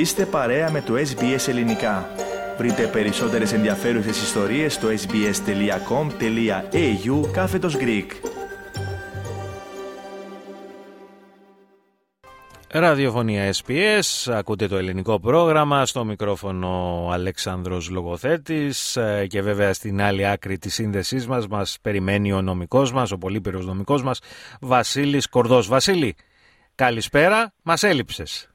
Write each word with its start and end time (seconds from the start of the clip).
Είστε 0.00 0.26
παρέα 0.26 0.70
με 0.70 0.80
το 0.80 0.94
SBS 0.94 1.48
Ελληνικά. 1.48 2.10
Βρείτε 2.58 2.86
περισσότερες 2.86 3.52
ενδιαφέρουσες 3.52 4.22
ιστορίες 4.22 4.74
στο 4.74 4.88
sbs.com.au 4.88 5.30
κάθετος 7.32 7.76
Greek. 7.80 8.06
Ραδιοφωνία 12.70 13.52
SPS, 13.52 14.32
ακούτε 14.32 14.68
το 14.68 14.76
ελληνικό 14.76 15.20
πρόγραμμα, 15.20 15.86
στο 15.86 16.04
μικρόφωνο 16.04 17.08
Αλέξανδρος 17.12 17.90
Λογοθέτης 17.90 18.96
ε, 18.96 19.26
και 19.28 19.42
βέβαια 19.42 19.72
στην 19.72 20.00
άλλη 20.00 20.26
άκρη 20.26 20.58
της 20.58 20.74
σύνδεσής 20.74 21.26
μας 21.26 21.46
μας 21.46 21.78
περιμένει 21.82 22.32
ο 22.32 22.42
νομικός 22.42 22.92
μας, 22.92 23.10
ο 23.10 23.18
πολύπυρος 23.18 23.66
νομικός 23.66 24.02
μας, 24.02 24.20
Βασίλης 24.60 25.28
Κορδός. 25.28 25.68
Βασίλη, 25.68 26.14
καλησπέρα, 26.74 27.52
μας 27.62 27.82
έλειψες. 27.82 28.49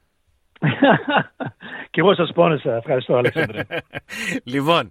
και 1.90 2.00
εγώ 2.00 2.14
σας 2.14 2.30
πόνεσα. 2.34 2.76
Ευχαριστώ, 2.76 3.14
Αλέξανδρε. 3.14 3.66
λοιπόν, 4.54 4.90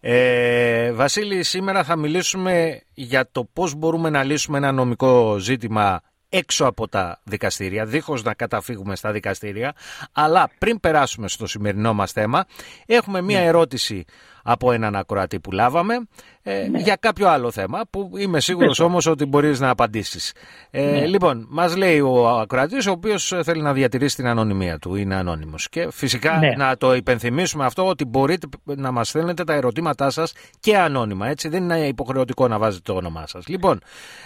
ε, 0.00 0.92
Βασίλη, 0.92 1.42
σήμερα 1.42 1.84
θα 1.84 1.96
μιλήσουμε 1.96 2.82
για 2.94 3.28
το 3.32 3.48
πώς 3.52 3.74
μπορούμε 3.74 4.10
να 4.10 4.24
λύσουμε 4.24 4.58
ένα 4.58 4.72
νομικό 4.72 5.38
ζήτημα 5.38 6.00
έξω 6.28 6.64
από 6.64 6.88
τα 6.88 7.20
δικαστήρια, 7.24 7.84
δίχως 7.84 8.22
να 8.22 8.34
καταφύγουμε 8.34 8.96
στα 8.96 9.12
δικαστήρια. 9.12 9.72
Αλλά 10.12 10.50
πριν 10.58 10.80
περάσουμε 10.80 11.28
στο 11.28 11.46
σημερινό 11.46 11.94
μας 11.94 12.12
θέμα, 12.12 12.44
έχουμε 12.86 13.20
μία 13.20 13.40
ναι. 13.40 13.46
ερώτηση 13.46 14.04
από 14.42 14.72
έναν 14.72 14.96
ακροατή 14.96 15.40
που 15.40 15.52
λάβαμε 15.52 15.94
ε, 16.42 16.68
ναι. 16.70 16.78
για 16.78 16.96
κάποιο 17.00 17.28
άλλο 17.28 17.50
θέμα 17.50 17.80
που 17.90 18.10
είμαι 18.16 18.40
σίγουρος 18.40 18.76
Πέτω. 18.76 18.88
όμως 18.88 19.06
ότι 19.06 19.24
μπορείς 19.24 19.60
να 19.60 19.68
απαντήσεις. 19.68 20.32
Ε, 20.70 20.90
ναι. 20.90 21.06
Λοιπόν, 21.06 21.46
μας 21.50 21.76
λέει 21.76 22.00
ο 22.00 22.28
ακροατής 22.28 22.86
ο 22.86 22.90
οποίος 22.90 23.34
θέλει 23.42 23.62
να 23.62 23.72
διατηρήσει 23.72 24.16
την 24.16 24.26
ανωνυμία 24.26 24.78
του, 24.78 24.94
είναι 24.94 25.14
ανώνυμος. 25.14 25.68
Και 25.68 25.88
φυσικά 25.90 26.38
ναι. 26.38 26.54
να 26.56 26.76
το 26.76 26.94
υπενθυμίσουμε 26.94 27.64
αυτό 27.64 27.86
ότι 27.86 28.04
μπορείτε 28.04 28.46
να 28.64 28.90
μας 28.90 29.08
στέλνετε 29.08 29.44
τα 29.44 29.52
ερωτήματά 29.52 30.10
σας 30.10 30.32
και 30.60 30.78
ανώνυμα, 30.78 31.28
έτσι 31.28 31.48
δεν 31.48 31.62
είναι 31.62 31.86
υποχρεωτικό 31.86 32.48
να 32.48 32.58
βάζετε 32.58 32.82
το 32.92 32.98
όνομά 32.98 33.26
σας. 33.26 33.46
Λοιπόν, 33.46 33.80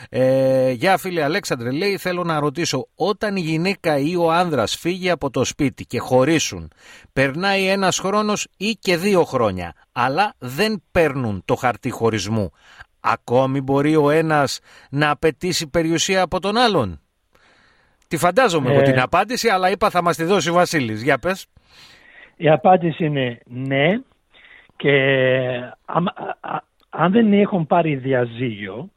ε, 0.08 0.70
για 0.70 0.96
φίλε 0.96 1.22
Αλέξανδρε 1.22 1.70
λέει 1.70 1.96
θέλω 1.96 2.24
να 2.24 2.40
ρωτήσω 2.40 2.86
όταν 2.94 3.36
η 3.36 3.40
γυναίκα 3.40 3.98
ή 3.98 4.16
ο 4.16 4.32
άνδρας 4.32 4.76
φύγει 4.76 5.10
από 5.10 5.30
το 5.30 5.44
σπίτι 5.44 5.84
και 5.86 5.98
χωρίσουν, 5.98 6.70
περνάει 7.12 7.66
ένας 7.66 7.98
χρόνος 7.98 8.46
ή 8.56 8.70
και 8.80 8.96
δύο 8.96 9.24
χρόνια 9.24 9.74
αλλά 9.94 10.34
δεν 10.38 10.82
παίρνουν 10.92 11.42
το 11.44 11.54
χαρτί 11.54 11.90
χωρισμού. 11.90 12.50
Ακόμη 13.00 13.60
μπορεί 13.60 13.96
ο 13.96 14.10
ένας 14.10 14.60
να 14.90 15.10
απαιτήσει 15.10 15.70
περιουσία 15.70 16.22
από 16.22 16.40
τον 16.40 16.56
άλλον. 16.56 17.00
Τη 18.08 18.16
φαντάζομαι 18.16 18.72
εγώ 18.72 18.82
την 18.82 18.98
ε. 18.98 19.00
απάντηση, 19.00 19.48
αλλά 19.48 19.70
είπα 19.70 19.90
θα 19.90 20.02
μας 20.02 20.16
τη 20.16 20.24
δώσει 20.24 20.50
ο 20.50 20.52
Βασίλης. 20.52 21.02
Για 21.02 21.18
πες. 21.18 21.46
Η 22.36 22.48
απάντηση 22.50 23.04
είναι 23.04 23.38
ναι 23.44 24.00
και 24.76 24.92
αν 26.90 27.12
δεν 27.12 27.32
έχουν 27.32 27.66
πάρει 27.66 27.94
διαζύγιο, 27.94 28.88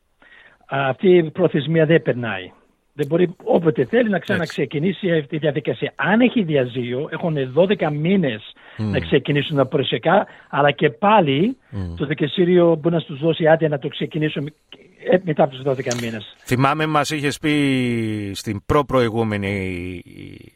αυτή 0.67 1.16
η 1.16 1.32
προθεσμία 1.32 1.86
δεν 1.86 2.02
περνάει. 2.02 2.52
Δεν 2.94 3.08
μπορεί 3.08 3.36
όποτε 3.44 3.86
θέλει 3.86 4.09
να 4.09 4.20
ξαναξεκινήσει 4.20 5.11
αυτή 5.11 5.28
τη 5.28 5.38
διαδικασία. 5.38 5.94
Αν 5.95 6.22
έχει 6.22 6.44
διαζύγιο, 6.44 7.09
έχουν 7.11 7.54
12 7.56 7.92
μήνες 7.92 8.54
να 8.78 9.00
ξεκινήσουν 9.00 9.56
τα 9.56 9.66
προσεκά, 9.66 10.28
αλλά 10.50 10.72
και 10.72 10.89
πάλι 10.89 11.58
το 11.95 12.06
δικαστήριο 12.06 12.75
μπορεί 12.81 12.95
να 12.95 13.02
τους 13.02 13.20
δώσει 13.20 13.47
άδεια 13.47 13.67
να 13.67 13.80
το 13.80 13.88
ξεκινήσουν 13.88 14.53
ε, 15.09 15.17
μετά 15.23 15.44
από 15.44 15.56
τους 15.56 15.61
12 15.66 16.02
μήνες. 16.02 16.36
Θυμάμαι, 16.38 16.86
μας 16.86 17.09
είχες 17.09 17.39
πει 17.39 18.31
στην 18.36 18.61
προ-προηγούμενη 18.66 20.03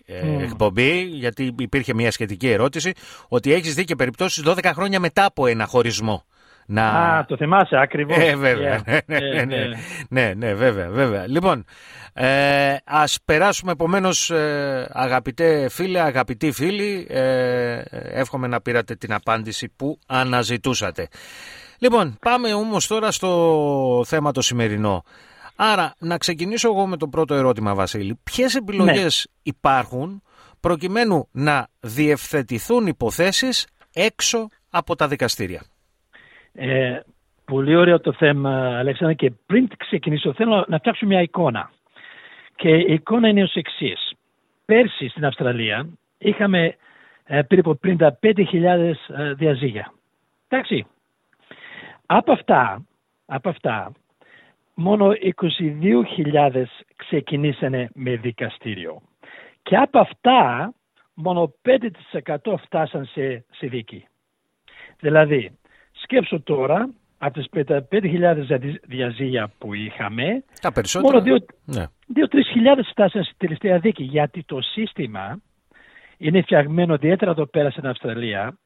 ε, 0.05 0.44
εκπομπή, 0.44 1.02
γιατί 1.02 1.55
υπήρχε 1.59 1.94
μια 1.94 2.11
σχετική 2.11 2.49
ερώτηση, 2.49 2.92
ότι 3.27 3.53
έχεις 3.53 3.76
δει 3.76 3.83
και 3.83 3.95
περιπτώσεις 3.95 4.43
12 4.48 4.71
χρόνια 4.73 4.99
μετά 4.99 5.26
από 5.26 5.45
ένα 5.45 5.65
χωρισμό. 5.65 6.26
Να... 6.66 6.88
Α, 6.88 7.26
το 7.26 7.38
θυμάσαι 7.38 7.77
ακριβώς. 7.77 8.17
Ε, 8.17 8.36
βέβαια. 8.36 8.82
Yeah. 8.86 8.99
ναι, 9.05 9.20
ναι, 9.20 9.44
ναι, 9.45 9.67
ναι, 10.10 10.33
ναι, 10.33 10.54
βέβαια, 10.54 10.89
βέβαια. 10.89 11.27
Λοιπόν, 11.27 11.66
ε, 12.14 12.76
ας 12.86 13.17
περάσουμε 13.26 13.72
επομένως 13.72 14.30
ε, 14.30 14.89
αγαπητέ 14.94 15.70
φίλε, 15.70 16.00
αγαπητοί 16.00 16.52
φίλοι, 16.52 17.08
ε, 17.10 17.82
εύχομαι 17.92 18.48
να 18.48 18.61
πήρατε 18.61 18.95
την 18.95 19.14
απάντηση 19.14 19.70
που 19.76 20.00
αναζητούσατε. 20.08 21.08
Λοιπόν, 21.77 22.17
πάμε 22.20 22.54
όμως 22.54 22.88
τώρα 22.88 23.11
στο 23.11 24.04
θέμα 24.05 24.32
το 24.32 24.42
σημερινό. 24.42 25.04
Άρα, 25.55 25.94
να 26.00 26.17
ξεκινήσω 26.17 26.67
εγώ 26.67 26.88
με 26.88 26.98
το 26.98 27.08
πρώτο 27.08 27.33
ερώτημα, 27.33 27.76
Βασίλη. 27.76 28.20
Ποιες 28.23 28.55
επιλογές 28.55 29.27
ναι. 29.27 29.42
υπάρχουν 29.44 30.21
προκειμένου 30.60 31.27
να 31.32 31.67
διευθετηθούν 31.80 32.88
υποθέσεις 32.88 33.67
έξω 33.94 34.48
από 34.70 34.95
τα 34.95 35.08
δικαστήρια; 35.08 35.64
Ε, 36.54 37.00
πολύ 37.45 37.76
ωραίο 37.76 38.00
το 38.00 38.14
θέμα, 38.14 38.78
Αλέξανδρα, 38.78 39.16
και 39.16 39.32
πριν 39.45 39.67
ξεκινήσω 39.78 40.34
θέλω 40.34 40.66
να 40.67 40.78
φτιάξω 40.78 41.06
μια 41.06 41.22
εικόνα. 41.22 41.72
Και 42.56 42.70
η 42.70 42.94
εικόνα 42.94 43.28
είναι 43.28 43.44
ως 43.44 43.56
εξής. 43.56 44.14
Πέρσι 44.66 45.08
στην 45.08 45.26
Αυστραλία 45.26 45.89
είχαμε 46.17 46.76
ε, 47.23 47.42
περίπου 47.42 47.80
55.000 47.84 48.04
ε, 48.64 49.34
διαζύγια. 49.34 49.94
Εντάξει. 50.48 50.86
Από 52.06 52.32
αυτά, 52.32 52.86
από 53.26 53.50
αυτά 53.50 53.92
μόνο 54.73 55.12
22.000 56.33 56.64
ξεκινήσανε 56.95 57.89
με 57.94 58.16
δικαστήριο. 58.16 59.02
Και 59.64 59.78
από 59.78 60.00
αυτά 60.00 60.73
μόνο 61.14 61.54
5% 62.26 62.36
φτάσαν 62.64 63.06
σε, 63.06 63.45
σε 63.52 63.68
δίκη. 63.68 64.06
Δηλαδή, 65.00 65.60
σκέψω 65.91 66.41
τώρα 66.41 66.89
από 67.17 67.33
τις 67.33 67.45
5.000 67.67 67.81
διαζύγια 68.83 69.52
που 69.57 69.73
είχαμε, 69.73 70.43
τα 70.61 70.71
περισσότερα, 70.71 71.21
μόνο 71.21 71.39
2-3 71.65 71.79
ναι. 72.31 72.43
χιλιάδες 72.52 72.87
φτάσαν 72.91 73.23
στη 73.23 73.33
τελευταία 73.37 73.79
δίκη 73.79 74.03
γιατί 74.03 74.43
το 74.43 74.61
σύστημα 74.61 75.41
είναι 76.17 76.41
φτιαγμένο 76.41 76.93
ιδιαίτερα 76.93 77.31
εδώ 77.31 77.45
πέρα 77.45 77.69
στην 77.69 77.87
Αυστραλία 77.87 78.57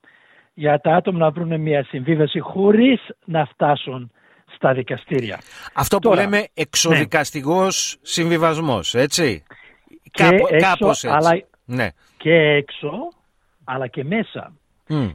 για 0.53 0.79
τα 0.79 0.95
άτομα 0.95 1.17
να 1.17 1.31
βρουν 1.31 1.61
μια 1.61 1.83
συμβίβαση 1.83 2.39
χωρίς 2.39 3.01
να 3.25 3.45
φτάσουν 3.45 4.11
στα 4.55 4.73
δικαστήρια. 4.73 5.39
Αυτό 5.73 5.99
που 5.99 6.13
λέμε 6.13 6.47
εξοδικαστικός 6.53 7.95
ναι. 7.97 8.07
συμβιβασμός, 8.07 8.93
έτσι. 8.93 9.43
Και 10.11 10.23
Κάπω, 10.23 10.47
έξω, 10.49 10.67
κάπως 10.67 11.03
έτσι. 11.03 11.17
Αλλά, 11.17 11.41
ναι. 11.65 11.89
Και 12.17 12.33
έξω, 12.33 12.91
αλλά 13.63 13.87
και 13.87 14.03
μέσα. 14.03 14.53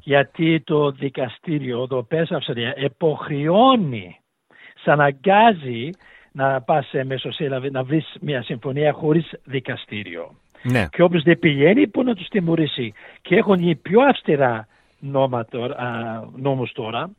Γιατί 0.02 0.60
το 0.60 0.90
δικαστήριο 0.90 1.82
εδώ 1.82 2.02
πέρα 2.02 2.36
Αυστραλία 2.36 2.74
υποχρεώνει, 2.76 4.16
σε 4.82 4.90
αναγκάζει 4.90 5.90
να 6.32 6.62
πας 6.62 6.86
σε 6.86 7.04
μεσοσύλλαβη, 7.04 7.70
να 7.70 7.82
βρεις 7.82 8.16
μια 8.20 8.42
συμφωνία 8.42 8.92
χωρίς 8.92 9.32
δικαστήριο. 9.44 10.34
Ναι. 10.62 10.86
Και 10.90 11.02
όποιος 11.02 11.22
δεν 11.22 11.38
πηγαίνει, 11.38 11.88
που 11.88 12.02
να 12.02 12.14
τους 12.14 12.28
τιμωρήσει. 12.28 12.92
Και 13.20 13.36
έχουν 13.36 13.58
γίνει 13.58 13.74
πιο 13.74 14.00
αυστηρά 14.00 14.66
νόμους 16.36 16.72
τώρα, 16.72 17.10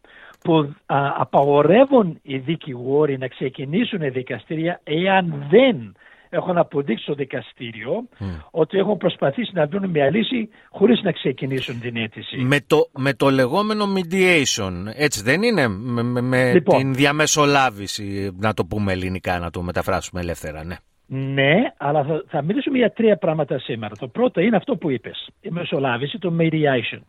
που 0.44 0.74
απαγορεύουν 1.18 2.20
οι 2.22 2.38
δικηγόροι 2.38 3.18
να 3.18 3.28
ξεκινήσουν 3.28 4.12
δικαστήρια 4.12 4.80
εάν 4.84 5.46
δεν 5.50 5.96
έχουν 6.34 6.58
αποδείξει 6.58 7.04
στο 7.04 7.14
δικαστήριο 7.14 8.08
ότι 8.52 8.78
έχουν 8.78 8.98
προσπαθήσει 8.98 9.52
να 9.54 9.68
βρουν 9.68 9.90
μια 9.90 10.10
λύση 10.10 10.50
χωρίς 10.70 11.02
να 11.02 11.12
ξεκινήσουν 11.12 11.80
την 11.80 11.96
αίτηση. 11.96 12.38
Με 12.38 12.60
το, 12.68 12.90
με 12.98 13.14
το 13.14 13.30
λεγόμενο 13.30 13.86
mediation, 13.96 14.74
έτσι 14.96 15.24
δεν 15.24 15.42
είναι, 15.44 15.68
με, 15.68 16.22
με 16.22 16.54
λοιπόν. 16.54 16.78
την 16.78 16.94
διαμεσολάβηση, 16.94 18.36
να 18.40 18.54
το 18.54 18.66
πούμε 18.66 18.92
ελληνικά, 18.92 19.40
να 19.40 19.50
το 19.50 19.62
μεταφράσουμε 19.62 20.22
ελεύθερα, 20.22 20.64
ναι. 20.64 20.76
Ναι, 21.14 21.56
αλλά 21.78 22.04
θα, 22.04 22.24
θα 22.28 22.42
μιλήσουμε 22.42 22.78
για 22.78 22.92
τρία 22.92 23.18
πράγματα 23.18 23.60
σήμερα. 23.60 23.96
Το 23.96 24.08
πρώτο 24.08 24.42
είναι 24.42 24.56
αυτό 24.56 24.76
που 24.76 24.90
είπες, 24.90 25.30
η 25.42 25.50
μεσολάβηση, 25.50 26.18
το 26.18 26.34
mediation. 26.40 27.00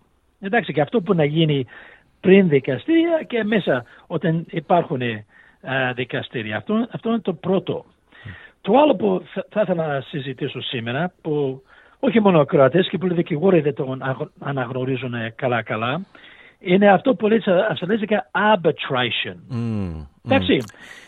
Εντάξει, 0.41 0.73
και 0.73 0.81
αυτό 0.81 1.01
που 1.01 1.15
να 1.15 1.25
γίνει 1.25 1.67
πριν 2.21 2.49
δικαστήρια 2.49 3.23
και 3.27 3.45
μέσα 3.45 3.85
όταν 4.07 4.47
υπάρχουν 4.51 5.01
δικαστήρια. 5.95 6.57
Αυτό, 6.57 6.87
αυτό 6.91 7.09
είναι 7.09 7.19
το 7.19 7.33
πρώτο. 7.33 7.85
Το 8.63 8.79
άλλο 8.79 8.95
που 8.95 9.23
θα, 9.51 9.61
ήθελα 9.61 9.87
να 9.87 10.01
συζητήσω 10.01 10.61
σήμερα, 10.61 11.13
που 11.23 11.63
όχι 11.99 12.21
μόνο 12.21 12.41
ακροατές 12.41 12.89
και 12.89 12.99
πολλοί 12.99 13.15
δικηγόροι 13.15 13.61
δεν 13.61 13.75
το 13.75 13.97
αναγνωρίζουν 14.39 15.15
καλά-καλά, 15.35 16.01
είναι 16.59 16.93
αυτό 16.93 17.15
που 17.15 17.27
λέει 17.27 17.43
αυστραλέζικα 17.71 18.31
arbitration. 18.33 19.55
Mm, 19.55 20.07
Εντάξει, 20.25 20.57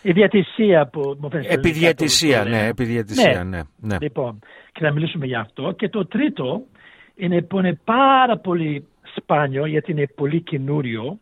η 0.03 0.13
διατησία 0.13 0.87
που 0.87 1.17
μου 1.21 1.31
φαίνεται. 1.31 1.55
Επιδιατησία, 1.55 2.45
ναι, 2.45 2.67
επιδιατησία, 2.67 3.45
ναι. 3.45 3.57
ναι, 3.57 3.63
ναι. 3.77 3.97
Λοιπόν, 4.01 4.39
και 4.73 4.85
να 4.85 4.93
μιλήσουμε 4.93 5.27
για 5.27 5.41
αυτό. 5.41 5.73
Και 5.73 5.89
το 5.89 6.07
τρίτο 6.07 6.63
είναι 7.15 7.43
που 7.43 7.59
είναι 7.59 7.81
πάρα 7.85 8.39
πολύ 8.39 8.87
σπάνιο, 9.17 9.67
γιατί 9.67 9.91
είναι 9.91 10.07
πολύ 10.15 10.41
καινούριο. 10.41 11.19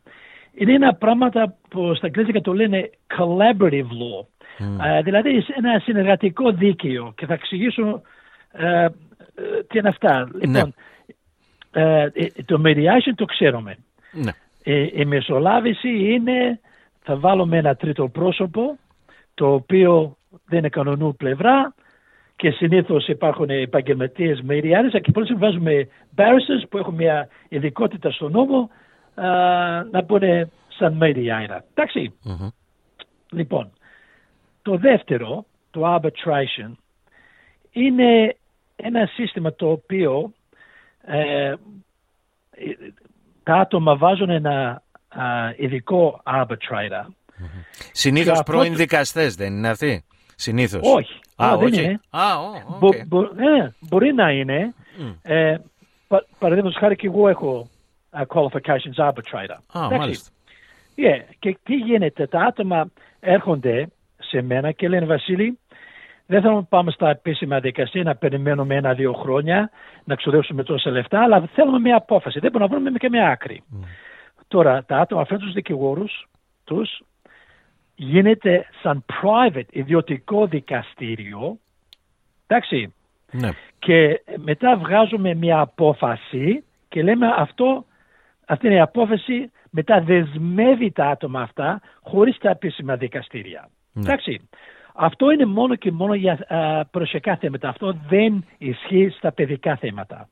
Είναι 0.54 0.72
ένα 0.72 0.94
πράγμα 0.94 1.28
που 1.68 1.94
στα 1.94 2.06
αγγλικά 2.06 2.40
το 2.40 2.52
λένε 2.52 2.90
collaborative 3.18 3.92
law. 4.00 4.26
Mm. 4.58 5.00
δηλαδή 5.04 5.44
ένα 5.56 5.78
συνεργατικό 5.78 6.52
δίκαιο 6.52 7.12
και 7.16 7.26
θα 7.26 7.34
εξηγήσω 7.34 8.02
ε, 8.52 8.84
ε, 8.84 8.90
τι 9.68 9.78
είναι 9.78 9.88
αυτά. 9.88 10.28
Ναι. 10.32 10.40
Λοιπόν, 10.46 10.74
ε, 11.72 12.08
ε, 12.12 12.26
το 12.44 12.62
mediation 12.64 13.12
το 13.14 13.24
ξέρουμε. 13.24 13.76
Ναι. 14.12 14.30
Ε, 14.64 14.86
η 14.92 15.04
μεσολάβηση 15.04 15.88
είναι, 15.88 16.60
θα 17.02 17.16
βάλουμε 17.16 17.56
ένα 17.56 17.74
τρίτο 17.74 18.08
πρόσωπο, 18.08 18.78
το 19.34 19.52
οποίο 19.52 20.16
δεν 20.44 20.58
είναι 20.58 20.68
κανονού 20.68 21.16
πλευρά 21.16 21.74
και 22.36 22.50
συνήθως 22.50 23.08
υπάρχουν 23.08 23.50
επαγγελματίες 23.50 24.42
mediators 24.48 25.00
και 25.02 25.12
πολλές 25.12 25.34
βάζουμε 25.36 25.88
barristers 26.16 26.68
που 26.68 26.78
έχουν 26.78 26.94
μια 26.94 27.28
ειδικότητα 27.48 28.10
στο 28.10 28.28
νόμο 28.28 28.70
α, 29.14 29.26
να 29.90 30.02
μπουν 30.02 30.50
σαν 30.68 30.98
mediator. 31.02 31.58
Εντάξει. 31.74 32.14
Μμμ. 32.22 32.48
Λοιπόν, 33.30 33.70
το 34.62 34.76
δεύτερο, 34.76 35.44
το 35.70 35.94
arbitration, 35.94 36.72
είναι 37.70 38.36
ένα 38.76 39.06
σύστημα 39.06 39.54
το 39.54 39.70
οποίο 39.70 40.32
ε, 41.06 41.54
τα 43.42 43.54
άτομα 43.54 43.96
βάζουν 43.96 44.30
ένα 44.30 44.82
α, 45.08 45.24
ειδικό 45.56 46.22
arbitrator. 46.26 47.06
Συνήθως 47.92 48.24
Και 48.32 48.38
αυτό 48.38 48.52
πρώην 48.52 48.72
το- 48.72 48.78
δικαστές 48.78 49.34
δεν 49.34 49.52
είναι 49.56 49.68
αυτοί; 49.68 50.04
Συνήθως. 50.36 50.80
Όχι, 50.94 51.20
Α, 51.36 51.46
Α, 51.52 51.56
δεν 51.56 51.68
όχι. 51.72 51.82
είναι. 51.82 52.00
Α, 52.10 52.38
ω, 52.40 52.76
Μπο- 52.78 52.86
οκ. 52.88 53.06
μπο- 53.06 53.22
ε, 53.22 53.74
μπορεί 53.80 54.12
να 54.12 54.30
είναι. 54.30 54.74
Μμ. 54.98 55.10
Ε, 55.22 55.60
πα, 56.08 56.26
παραδείγματος 56.38 56.78
χάρη 56.78 56.96
και 56.96 57.06
εγώ 57.06 57.28
έχω 57.28 57.68
α, 58.10 58.22
qualifications 58.28 59.08
arbitrator. 59.08 59.56
Α, 59.72 59.84
Εντάξει. 59.84 59.96
μάλιστα. 59.98 60.30
Yeah. 60.96 61.20
Και 61.38 61.58
τι 61.62 61.74
γίνεται, 61.74 62.26
τα 62.26 62.40
άτομα 62.40 62.90
έρχονται 63.20 63.86
σε 64.32 64.42
μένα 64.42 64.72
και 64.72 64.88
λένε 64.88 65.06
Βασίλη, 65.06 65.58
δεν 66.26 66.40
θέλουμε 66.40 66.58
να 66.60 66.64
πάμε 66.66 66.90
στα 66.90 67.10
επίσημα 67.10 67.60
δικαστήρια 67.60 68.08
να 68.10 68.16
περιμένουμε 68.16 68.74
ένα-δύο 68.74 69.12
χρόνια 69.12 69.70
να 70.04 70.14
ξοδέψουμε 70.14 70.62
τόσα 70.62 70.90
λεφτά, 70.90 71.22
αλλά 71.22 71.48
θέλουμε 71.54 71.78
μια 71.78 71.96
απόφαση. 71.96 72.38
Δεν 72.38 72.50
μπορούμε 72.50 72.70
να 72.70 72.80
βρούμε 72.80 72.98
και 72.98 73.08
μια 73.08 73.28
άκρη. 73.28 73.62
Τώρα, 74.48 74.84
τα 74.84 74.96
άτομα 74.98 75.24
φέρνουν 75.24 75.44
τους 75.44 75.54
δικηγόρους 75.54 76.28
τους, 76.64 77.02
γίνεται 77.94 78.66
σαν 78.82 79.04
private 79.08 79.70
ιδιωτικό 79.70 80.46
δικαστήριο, 80.46 81.58
εντάξει, 82.46 82.94
Ναι. 83.30 83.50
και 83.78 84.22
μετά 84.36 84.76
βγάζουμε 84.76 85.34
μια 85.34 85.60
απόφαση 85.60 86.64
και 86.88 87.02
λέμε 87.02 87.26
αυτό, 87.36 87.84
αυτή 88.46 88.66
είναι 88.66 88.76
η 88.76 88.80
απόφαση, 88.80 89.50
μετά 89.70 90.00
δεσμεύει 90.00 90.90
τα 90.90 91.06
άτομα 91.06 91.40
αυτά 91.40 91.80
χωρίς 92.02 92.38
τα 92.38 92.50
επίσημα 92.50 92.96
δικαστήρια. 92.96 93.68
Ναι. 93.92 94.02
Εντάξει. 94.02 94.48
Αυτό 94.94 95.30
είναι 95.30 95.44
μόνο 95.46 95.74
και 95.76 95.92
μόνο 95.92 96.14
για 96.14 96.38
α, 96.48 96.84
προσωπικά 96.84 97.36
θέματα. 97.36 97.68
Αυτό 97.68 97.96
δεν 98.08 98.44
ισχύει 98.58 99.08
στα 99.16 99.32
παιδικά 99.32 99.76
θέματα. 99.76 100.28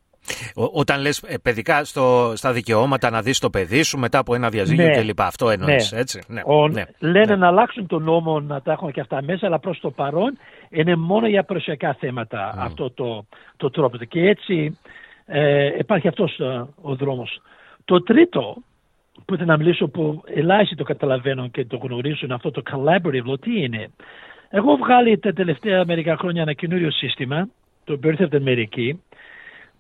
Ό- 0.55 0.71
Όταν 0.73 1.01
λες 1.01 1.23
ε, 1.27 1.39
παιδικά 1.39 1.85
στο, 1.85 2.33
στα 2.37 2.53
δικαιώματα 2.53 3.11
να 3.11 3.23
δεις 3.23 3.39
το 3.39 3.51
παιδί 3.51 3.83
σου 3.83 3.99
μετά 3.99 4.19
από 4.19 4.35
ένα 4.35 4.49
διαζύγιο 4.49 4.85
Ναι. 4.87 5.01
κλπ. 5.01 5.21
Αυτό 5.21 5.51
εννοείς, 5.51 5.93
Ναι. 5.93 5.99
έτσι; 5.99 6.21
Ναι. 6.27 6.41
Ο- 6.45 6.69
ναι. 6.69 6.85
λένε 6.99 7.25
ναι. 7.27 7.37
να 7.37 7.47
αλλάξουν 7.47 7.87
τον 7.87 8.03
νόμο 8.03 8.41
να 8.41 8.63
τα 8.63 8.73
έχουν 8.73 8.93
και 8.93 9.01
αυτά 9.01 9.23
μέσα, 9.23 9.47
αλλά 9.47 9.59
προς 9.59 9.81
το 9.81 9.91
παρόν 9.91 10.39
είναι 10.71 10.97
μόνο 10.97 11.27
για 11.29 11.45
προσωπικά 11.45 11.97
θέματα 12.01 12.55
αυτό 12.59 12.91
το, 12.91 13.27
το 13.57 13.71
τρόπο. 13.71 13.97
Και 13.97 14.21
έτσι 14.21 14.79
ε, 15.27 15.67
υπάρχει 15.79 16.09
αυτός 16.09 16.39
ε, 16.39 16.65
ο 16.83 16.95
δρόμος. 16.95 17.41
Το 17.85 18.03
τρίτο 18.03 18.57
που 19.25 19.35
ήθελα 19.35 19.53
να 19.53 19.57
μιλήσω 19.57 19.89
που 19.89 20.23
ελάχιστοι 20.27 20.77
το 20.77 20.85
καταλαβαίνουν 20.85 21.51
και 21.51 21.65
το 21.65 21.77
γνωρίζουν 21.77 22.33
αυτό 22.33 22.51
το 22.51 22.63
collaborative 22.71 23.31
law, 23.31 23.41
τι 23.41 23.63
είναι. 23.63 23.91
Εγώ 24.51 24.77
βγάλει 24.77 25.19
τα 25.19 25.33
τελευταία 25.33 25.85
μερικά 25.85 26.17
χρόνια 26.17 26.43
ένα 26.43 26.53
καινούριο 26.53 26.91
σύστημα, 26.91 27.49
το 27.85 27.99
Birth 28.03 28.19
of 28.19 28.29
the 28.29 28.43
America, 28.45 28.91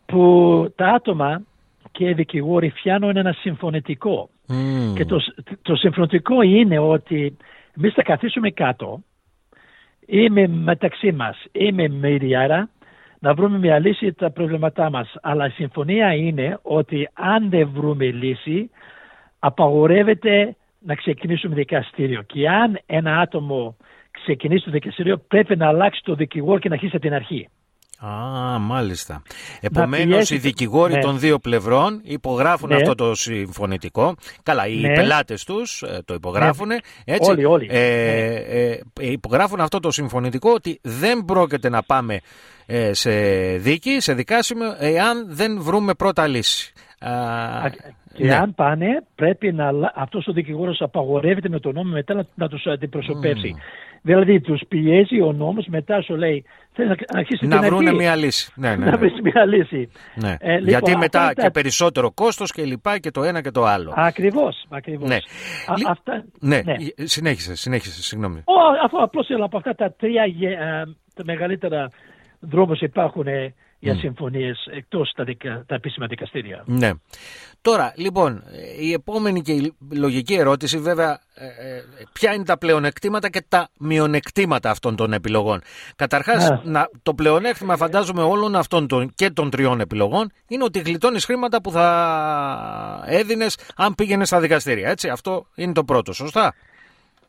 που 0.06 0.72
τα 0.76 0.86
άτομα 0.86 1.42
και 1.90 2.08
οι 2.08 2.12
δικηγόροι 2.12 2.70
φτιάνουν 2.70 3.16
ένα 3.16 3.32
συμφωνητικό. 3.32 4.28
Μμμ. 4.46 4.94
Και 4.94 5.04
το, 5.04 5.20
το 5.62 5.76
συμφωνητικό 5.76 6.42
είναι 6.42 6.78
ότι 6.78 7.36
εμείς 7.76 7.92
θα 7.92 8.02
καθίσουμε 8.02 8.50
κάτω 8.50 9.02
ή 10.06 10.30
με, 10.30 10.46
μεταξύ 10.46 11.12
μας 11.12 11.44
ή 11.52 11.72
με 11.72 12.00
mediator 12.02 12.62
να 13.18 13.34
βρούμε 13.34 13.58
μια 13.58 13.78
λύση 13.78 14.04
για 14.04 14.14
τα 14.14 14.30
προβλήματά 14.30 14.90
μας. 14.90 15.14
Αλλά 15.22 15.46
η 15.46 15.50
συμφωνία 15.50 16.14
είναι 16.14 16.58
ότι 16.62 17.08
αν 17.12 17.50
δεν 17.50 17.70
βρούμε 17.74 18.04
λύση 18.04 18.70
απαγορεύεται 19.40 20.56
να 20.78 20.94
ξεκινήσουμε 20.94 21.54
δικαστήριο. 21.54 22.22
Και 22.22 22.48
αν 22.48 22.80
ένα 22.86 23.18
άτομο 23.20 23.76
ξεκινήσει 24.10 24.64
το 24.64 24.70
δικαστήριο 24.70 25.18
πρέπει 25.18 25.56
να 25.56 25.66
αλλάξει 25.68 26.00
το 26.04 26.14
δικηγόρο 26.14 26.58
και 26.58 26.68
να 26.68 26.74
αρχίσει 26.74 26.96
από 26.96 27.04
την 27.04 27.14
αρχή. 27.14 27.48
Α, 28.06 28.58
μάλιστα. 28.58 29.22
Επομένως 29.60 30.06
πιέσει 30.06 30.34
οι 30.34 30.36
το- 30.36 30.42
δικηγόροι 30.42 30.92
ναι. 30.92 31.00
των 31.00 31.18
δύο 31.18 31.38
πλευρών 31.38 32.00
υπογράφουν 32.04 32.68
Ναι. 32.68 32.74
αυτό 32.74 32.94
το 32.94 33.14
συμφωνητικό. 33.14 34.14
Καλά, 34.42 34.66
οι 34.66 34.76
Ναι. 34.76 34.94
πελάτες 34.94 35.44
τους 35.44 35.82
ε, 35.82 36.02
το 36.04 36.14
υπογράφουν. 36.14 36.70
Έτσι, 37.04 37.30
Όλοι, 37.30 37.44
όλοι. 37.44 37.66
Ε, 37.70 37.78
Ναι. 37.78 38.34
ε, 38.34 38.70
ε, 38.70 39.10
υπογράφουν 39.10 39.60
αυτό 39.60 39.80
το 39.80 39.90
συμφωνητικό 39.90 40.50
ότι 40.50 40.78
δεν 40.82 41.24
πρόκειται 41.24 41.68
να 41.68 41.82
πάμε 41.82 42.20
ε, 42.66 42.92
σε 42.94 43.10
δίκη, 43.56 44.00
σε 44.00 44.12
δικάσιμο, 44.14 44.64
εάν 44.78 45.26
δεν 45.28 45.62
βρούμε 45.62 45.94
πρώτα 45.94 46.26
λύση. 46.26 46.72
Α, 46.98 47.10
Και 48.14 48.24
ναι. 48.24 48.34
αν 48.34 48.54
πάνε, 48.54 48.86
πρέπει 49.14 49.52
να 49.52 49.66
αλλα- 49.66 49.92
αυτός 49.96 50.26
ο 50.26 50.32
δικηγόρος 50.32 50.80
απαγορεύεται 50.80 51.48
με 51.48 51.60
τον 51.60 51.74
νόμο 51.74 51.90
μετά 51.92 52.14
να, 52.14 52.24
να 52.34 52.48
τους 52.48 52.66
αντιπροσωπεύσει. 52.66 53.54
Δηλαδή 54.02 54.40
τους 54.40 54.62
πιέζει 54.68 55.20
ο 55.20 55.32
νόμος, 55.32 55.66
μετά 55.66 56.02
σου 56.02 56.16
λέει 56.16 56.44
θέλεις 56.72 56.90
να 56.90 57.18
αρχίσεις 57.18 57.48
να 57.48 57.58
την 57.58 57.68
βρουν 57.68 57.86
αρχή, 57.86 57.96
μια 57.98 58.16
λύση. 58.16 58.52
Ναι, 58.56 58.68
ναι, 58.68 58.84
να 58.84 58.90
ναι. 58.90 58.96
βρεις 58.96 59.12
μια 59.22 59.44
λύση. 59.44 59.90
Ναι. 60.14 60.36
Ε, 60.40 60.52
λοιπόν, 60.52 60.68
Γιατί 60.68 60.84
αυτά 60.90 60.98
μετά 60.98 61.22
είναι 61.24 61.32
και 61.34 61.40
τα- 61.40 61.50
περισσότερο 61.50 62.10
κόστος 62.12 62.52
και 62.52 62.64
λοιπά 62.64 62.98
και 62.98 63.10
το 63.10 63.22
ένα 63.22 63.40
και 63.42 63.50
το 63.50 63.64
άλλο. 63.64 63.92
Ακριβώς, 63.96 64.64
ακριβώς. 64.68 65.08
Ναι. 65.08 65.14
Α, 65.66 65.74
Λι- 65.76 65.86
αυτά, 65.88 66.24
ναι, 66.40 66.60
ναι. 66.64 66.74
συνέχισε, 67.06 67.56
συνέχισε, 67.56 68.02
συγγνώμη. 68.02 68.38
Ο, 68.38 68.52
αφού 68.84 69.02
απλώς 69.02 69.26
θέλω 69.26 69.44
από 69.44 69.56
αυτά 69.56 69.74
τα 69.74 69.92
τρία 69.92 70.24
γε- 70.26 70.50
ε, 70.60 70.82
τα 71.14 71.24
μεγαλύτερα 71.24 71.90
δρόμους 72.40 72.80
υπάρχουν 72.80 73.26
ε, 73.26 73.54
για 73.80 73.94
συμφωνίες 73.94 74.68
εκτός 74.70 75.12
τα, 75.16 75.24
δικα, 75.24 75.64
τα 75.66 75.74
επίσημα 75.74 76.06
δικαστήρια. 76.06 76.62
Ναι. 76.66 76.90
Τώρα, 77.62 77.92
λοιπόν, 77.96 78.42
ε, 78.52 78.84
η 78.84 78.92
επόμενη 78.92 79.42
και 79.42 79.52
η 79.52 79.74
λογική 79.92 80.34
ερώτηση, 80.34 80.78
βέβαια, 80.78 81.20
ε, 81.34 81.46
ε, 81.46 81.82
ποια 82.12 82.32
είναι 82.32 82.44
τα 82.44 82.58
πλεονεκτήματα 82.58 83.30
και 83.30 83.44
τα 83.48 83.68
μειονεκτήματα 83.78 84.70
αυτών 84.70 84.96
των 84.96 85.12
επιλογών. 85.12 85.60
Καταρχάς, 85.96 86.50
Α. 86.50 86.60
να, 86.64 86.88
το 87.02 87.14
πλεονέκτημα, 87.14 87.76
φαντάζομαι, 87.76 88.22
όλων 88.22 88.56
αυτών 88.56 88.86
των, 88.86 89.12
και 89.14 89.30
των 89.30 89.50
τριών 89.50 89.80
επιλογών 89.80 90.32
είναι 90.48 90.64
ότι 90.64 90.78
γλιτώνεις 90.78 91.24
χρήματα 91.24 91.60
που 91.60 91.70
θα 91.70 93.04
έδινες 93.06 93.58
αν 93.76 93.94
πήγαινες 93.94 94.28
στα 94.28 94.40
δικαστήρια. 94.40 94.88
Έτσι, 94.88 95.08
αυτό 95.08 95.46
είναι 95.54 95.72
το 95.72 95.84
πρώτο, 95.84 96.12
σωστά; 96.12 96.54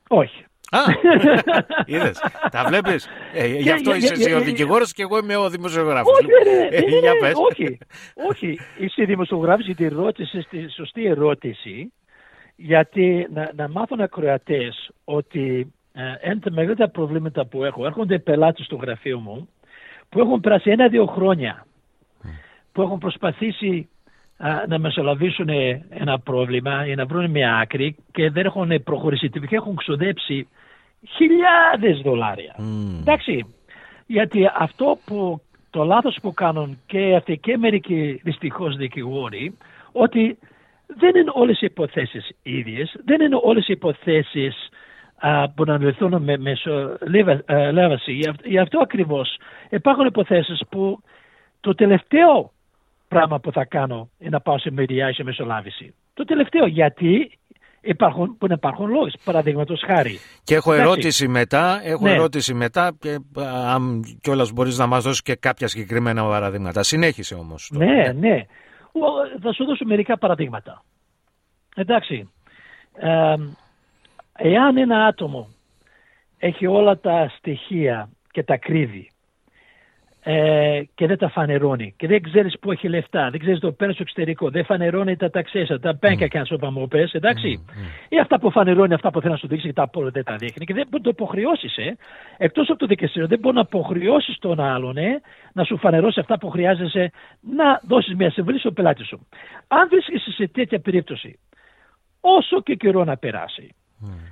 Όχι. 0.08 0.46
Α, 0.74 0.80
είδες, 1.86 2.20
τα 2.52 2.64
βλέπεις. 2.68 3.08
Ε, 3.34 3.48
γι' 3.48 3.62
Για- 3.62 3.74
αυτό 3.74 3.90
για- 3.90 3.98
είσαι 3.98 4.14
για- 4.14 4.26
εσύ 4.26 4.34
ο 4.34 4.38
για- 4.38 4.46
δικηγόρος 4.46 4.94
και 4.94 5.02
εγώ 5.02 5.18
είμαι 5.18 5.36
ο 5.36 5.50
δημοσιογράφος. 5.50 6.14
Όχι, 6.20 6.26
ρε, 6.44 6.54
ρε, 6.70 6.76
Ε, 6.76 6.82
ναι, 6.82 6.98
για 6.98 7.14
ναι, 7.14 7.20
πες. 7.20 7.34
όχι, 7.52 7.78
όχι. 8.30 8.60
Είσαι 8.78 9.04
δημοσιογράφος 9.04 9.66
γιατί 9.66 9.88
ρώτησες 9.88 10.48
τη 10.50 10.72
σωστή 10.72 11.06
ερώτηση 11.06 11.94
γιατί 12.56 13.28
να, 13.34 13.52
να 13.56 13.70
μάθουν 13.70 14.02
ακροατές 14.02 14.90
ότι 15.04 15.74
ε, 15.94 16.02
ένα 16.22 16.34
από 16.34 16.42
τα 16.42 16.52
μεγαλύτερα 16.52 16.90
προβλήματα 16.90 17.46
που 17.46 17.64
έχω 17.64 17.86
έρχονται 17.86 18.20
πελάτες 18.20 18.66
στο 18.66 18.76
γραφείο 18.76 19.20
μου 19.20 19.50
που 20.10 20.20
έχουν 20.20 20.40
περάσει 20.40 20.70
ένα-δύο 20.70 21.06
χρόνια 21.06 21.66
που 22.72 22.82
έχουν 22.82 22.98
προσπαθήσει 22.98 23.90
α, 24.38 24.50
να 24.68 24.80
μεσολαβήσουν 24.80 25.50
ένα 25.90 26.20
πρόβλημα 26.20 26.86
ή 26.88 26.96
να 26.96 27.06
βρουν 27.06 27.30
μια 27.30 27.56
άκρη 27.58 27.96
και 28.12 28.30
δεν 28.30 28.46
έχουν 28.46 28.84
προχωρήσει 28.84 29.30
και 29.30 29.56
έχουν 29.56 29.76
ξοδέψει 29.76 30.48
χιλιάδες 31.10 32.02
δολάρια. 32.02 32.56
Μμ. 32.58 33.00
Εντάξει, 33.00 33.46
γιατί 34.06 34.50
αυτό 34.58 34.98
που 35.06 35.42
το 35.70 35.84
λάθος 35.84 36.18
που 36.22 36.34
κάνουν 36.34 36.80
και 36.86 37.16
αυτοί 37.16 37.38
και 37.38 37.58
μερικοί 37.58 38.20
δυστυχώς 38.24 38.76
δικηγόροι, 38.76 39.58
ότι 39.92 40.38
δεν 40.88 41.16
είναι 41.16 41.32
όλες 41.34 41.62
οι 41.62 41.66
υποθέσεις 41.66 42.30
ίδιες, 42.44 42.96
δεν 43.06 43.22
είναι 43.22 43.40
όλες 43.42 43.68
οι 43.68 43.72
υποθέσεις 43.74 44.70
α, 45.18 45.50
που 45.50 45.64
να 45.64 45.78
λυθούν 45.78 46.22
με 46.24 46.38
μεσολέβαση. 46.38 48.12
Γι' 48.12 48.28
αυτό- 48.30 48.48
Γι' 48.48 48.60
αυτό 48.60 48.80
ακριβώς 48.80 49.38
υπάρχουν 49.70 50.06
υποθέσεις 50.06 50.62
που 50.70 51.02
το 51.60 51.76
τελευταίο 51.76 52.52
πράγμα 53.08 53.40
που 53.40 53.52
θα 53.52 53.66
κάνω 53.66 54.10
είναι 54.20 54.30
να 54.30 54.40
πάω 54.42 54.60
σε 54.60 54.74
mediation 54.78 55.24
μεσολάβηση. 55.24 55.94
Το 56.14 56.24
τελευταίο 56.26 56.66
γιατί 56.68 57.40
υπάρχουν, 57.82 58.38
που 58.38 58.48
να 58.48 58.54
υπάρχουν 58.54 58.90
λόγοι. 58.90 59.12
Παραδείγματος 59.24 59.84
χάρη. 59.86 60.20
Και 60.44 60.56
έχω 60.56 60.74
Εντάξει. 60.74 60.90
ερώτηση 60.92 61.28
μετά, 61.28 61.80
έχω 61.84 62.04
Ναι. 62.04 62.12
ερώτηση 62.12 62.54
μετά 62.54 62.92
και 63.00 63.14
α, 63.40 63.74
αν 63.74 64.04
κιόλας 64.22 64.52
μπορείς 64.52 64.78
να 64.78 64.86
μας 64.86 65.04
δώσεις 65.04 65.22
και 65.22 65.36
κάποια 65.36 65.68
συγκεκριμένα 65.68 66.24
παραδείγματα. 66.24 66.84
Συνέχισε 66.84 67.36
όμως. 67.36 67.72
τώρα. 67.74 67.86
Ναι, 67.86 68.12
ναι. 68.12 68.46
Ο- 68.92 69.40
Θα 69.42 69.54
σου 69.54 69.66
δώσω 69.66 69.86
μερικά 69.86 70.18
παραδείγματα. 70.18 70.84
Εντάξει. 71.76 72.30
Ε, 72.96 73.36
εάν 74.38 74.78
ένα 74.78 75.06
άτομο 75.06 75.48
έχει 76.38 76.68
όλα 76.68 77.00
τα 77.00 77.32
στοιχεία 77.38 78.10
και 78.32 78.44
τα 78.44 78.58
κρύβει, 78.58 79.11
ε, 80.24 80.82
και 80.96 81.08
δεν 81.08 81.18
τα 81.18 81.30
φανερώνει 81.30 81.94
και 81.98 82.08
δεν 82.08 82.22
ξέρεις 82.22 82.60
που 82.60 82.72
έχει 82.72 82.88
λεφτά, 82.88 83.30
δεν 83.30 83.40
ξέρεις 83.40 83.60
το 83.60 83.72
παίρνεις 83.72 83.96
στο 83.96 84.04
εξωτερικό, 84.04 84.50
δεν 84.50 84.66
φανερώνει 84.66 85.16
τα 85.16 85.30
ταξέσια, 85.30 85.80
τα 85.80 86.00
bank 86.02 86.20
accounts 86.20 86.50
όπω 86.50 86.72
μου 86.72 86.88
πες, 86.88 87.14
εντάξει. 87.14 87.66
Ή 88.10 88.20
αυτά 88.20 88.40
που 88.40 88.52
φανερώνει, 88.52 88.94
αυτά 88.94 89.12
που 89.12 89.20
θέλει 89.20 89.32
να 89.32 89.38
σου 89.38 89.48
δείξει 89.48 89.68
και 89.68 89.74
τα 89.74 89.84
απόλυτα 89.84 90.12
δεν 90.12 90.24
τα 90.24 90.36
δείχνει 90.36 90.66
και 90.66 90.74
δεν 90.74 90.88
μπορεί 90.90 91.04
να 91.04 91.14
το 91.14 91.24
υποχρεώσει. 91.24 91.70
Ε. 91.76 91.92
Εκτός 92.38 92.70
από 92.70 92.80
το 92.80 92.86
δικαστήριο, 92.86 93.28
δεν 93.28 93.40
μπορεί 93.40 93.56
να 93.56 93.62
υποχρεώσει 93.62 94.38
τον 94.40 94.60
άλλον 94.60 94.98
ε, 94.98 95.22
να 95.54 95.64
σου 95.64 95.78
φανερώσει 95.78 96.20
αυτά 96.20 96.38
που 96.38 96.50
χρειάζεσαι 96.50 97.12
να 97.40 97.82
δώσεις 97.88 98.16
μια 98.16 98.32
συμβουλή 98.32 98.60
στο 98.60 98.72
πελάτη 98.72 99.04
σου. 99.04 99.28
Αν 99.68 99.88
βρίσκεσαι 99.90 100.32
σε 100.32 100.48
τέτοια 100.48 100.80
περίπτωση, 100.80 101.40
όσο 102.20 102.62
και 102.62 102.76
καιρό 102.76 103.04
να 103.04 103.18
περάσει, 103.18 103.76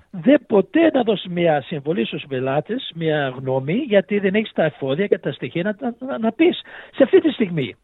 δεν 0.10 0.46
ποτέ 0.48 0.90
να 0.94 1.04
δώσει 1.04 1.30
μια 1.30 1.62
συμβολή 1.62 2.06
στους 2.06 2.24
πελάτες, 2.28 2.92
μια 2.96 3.34
γνώμη, 3.38 3.74
γιατί 3.74 4.20
δεν 4.20 4.36
έχεις 4.36 4.52
τα 4.54 4.64
εφόδια 4.64 5.08
και 5.08 5.18
τα 5.18 5.32
στοιχεία 5.32 5.64
να, 5.64 5.96
να, 6.08 6.18
να 6.18 6.32
πεις 6.32 6.62
σε 6.96 7.04
αυτή 7.04 7.22
τη 7.22 7.32
στιγμή. 7.32 7.76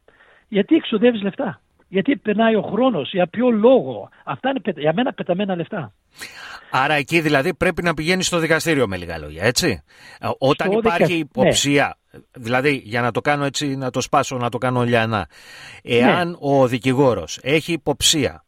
Γιατί 0.48 0.75
εξοδεύεις 0.75 1.22
λεφτά; 1.22 1.62
Γιατί 1.88 2.18
περνάει 2.18 2.56
ο 2.56 2.62
χρόνος, 2.62 3.12
για 3.12 3.27
ποιο 3.27 3.50
λόγο; 3.50 4.10
Αυτά 4.24 4.50
είναι 4.50 4.82
για 4.82 4.94
μένα 4.94 5.13
πεταμένα 5.13 5.56
λεφτά. 5.56 5.94
Άρα 6.72 6.94
εκεί 6.94 7.22
δηλαδή 7.22 7.54
πρέπει 7.54 7.84
να 7.84 7.94
πηγαίνεις 7.94 8.27
στο 8.27 8.38
δικαστήριο 8.38 8.88
με 8.88 8.98
λίγα 8.98 9.18
λόγια, 9.18 9.44
έτσι; 9.44 9.84
Ε, 10.20 10.27
όταν 10.38 10.72
υπάρχει 10.72 11.13
ναι. 11.13 11.20
υποψία, 11.20 11.98
δηλαδή 12.32 12.82
για 12.86 13.01
να 13.01 13.12
το 13.12 13.22
κάνω 13.22 13.46
έτσι, 13.46 13.75
να 13.75 13.89
το 13.89 14.01
σπάσω, 14.01 14.38
να 14.38 14.50
το 14.50 14.58
κάνω 14.58 14.84
λιανά. 14.84 15.27
Εάν 15.84 16.30
ναι. 16.30 16.36
ο 16.39 16.68
δικηγόρος 16.68 17.39
έχει 17.42 17.72
υποψία 17.72 18.30
ε, 18.30 18.45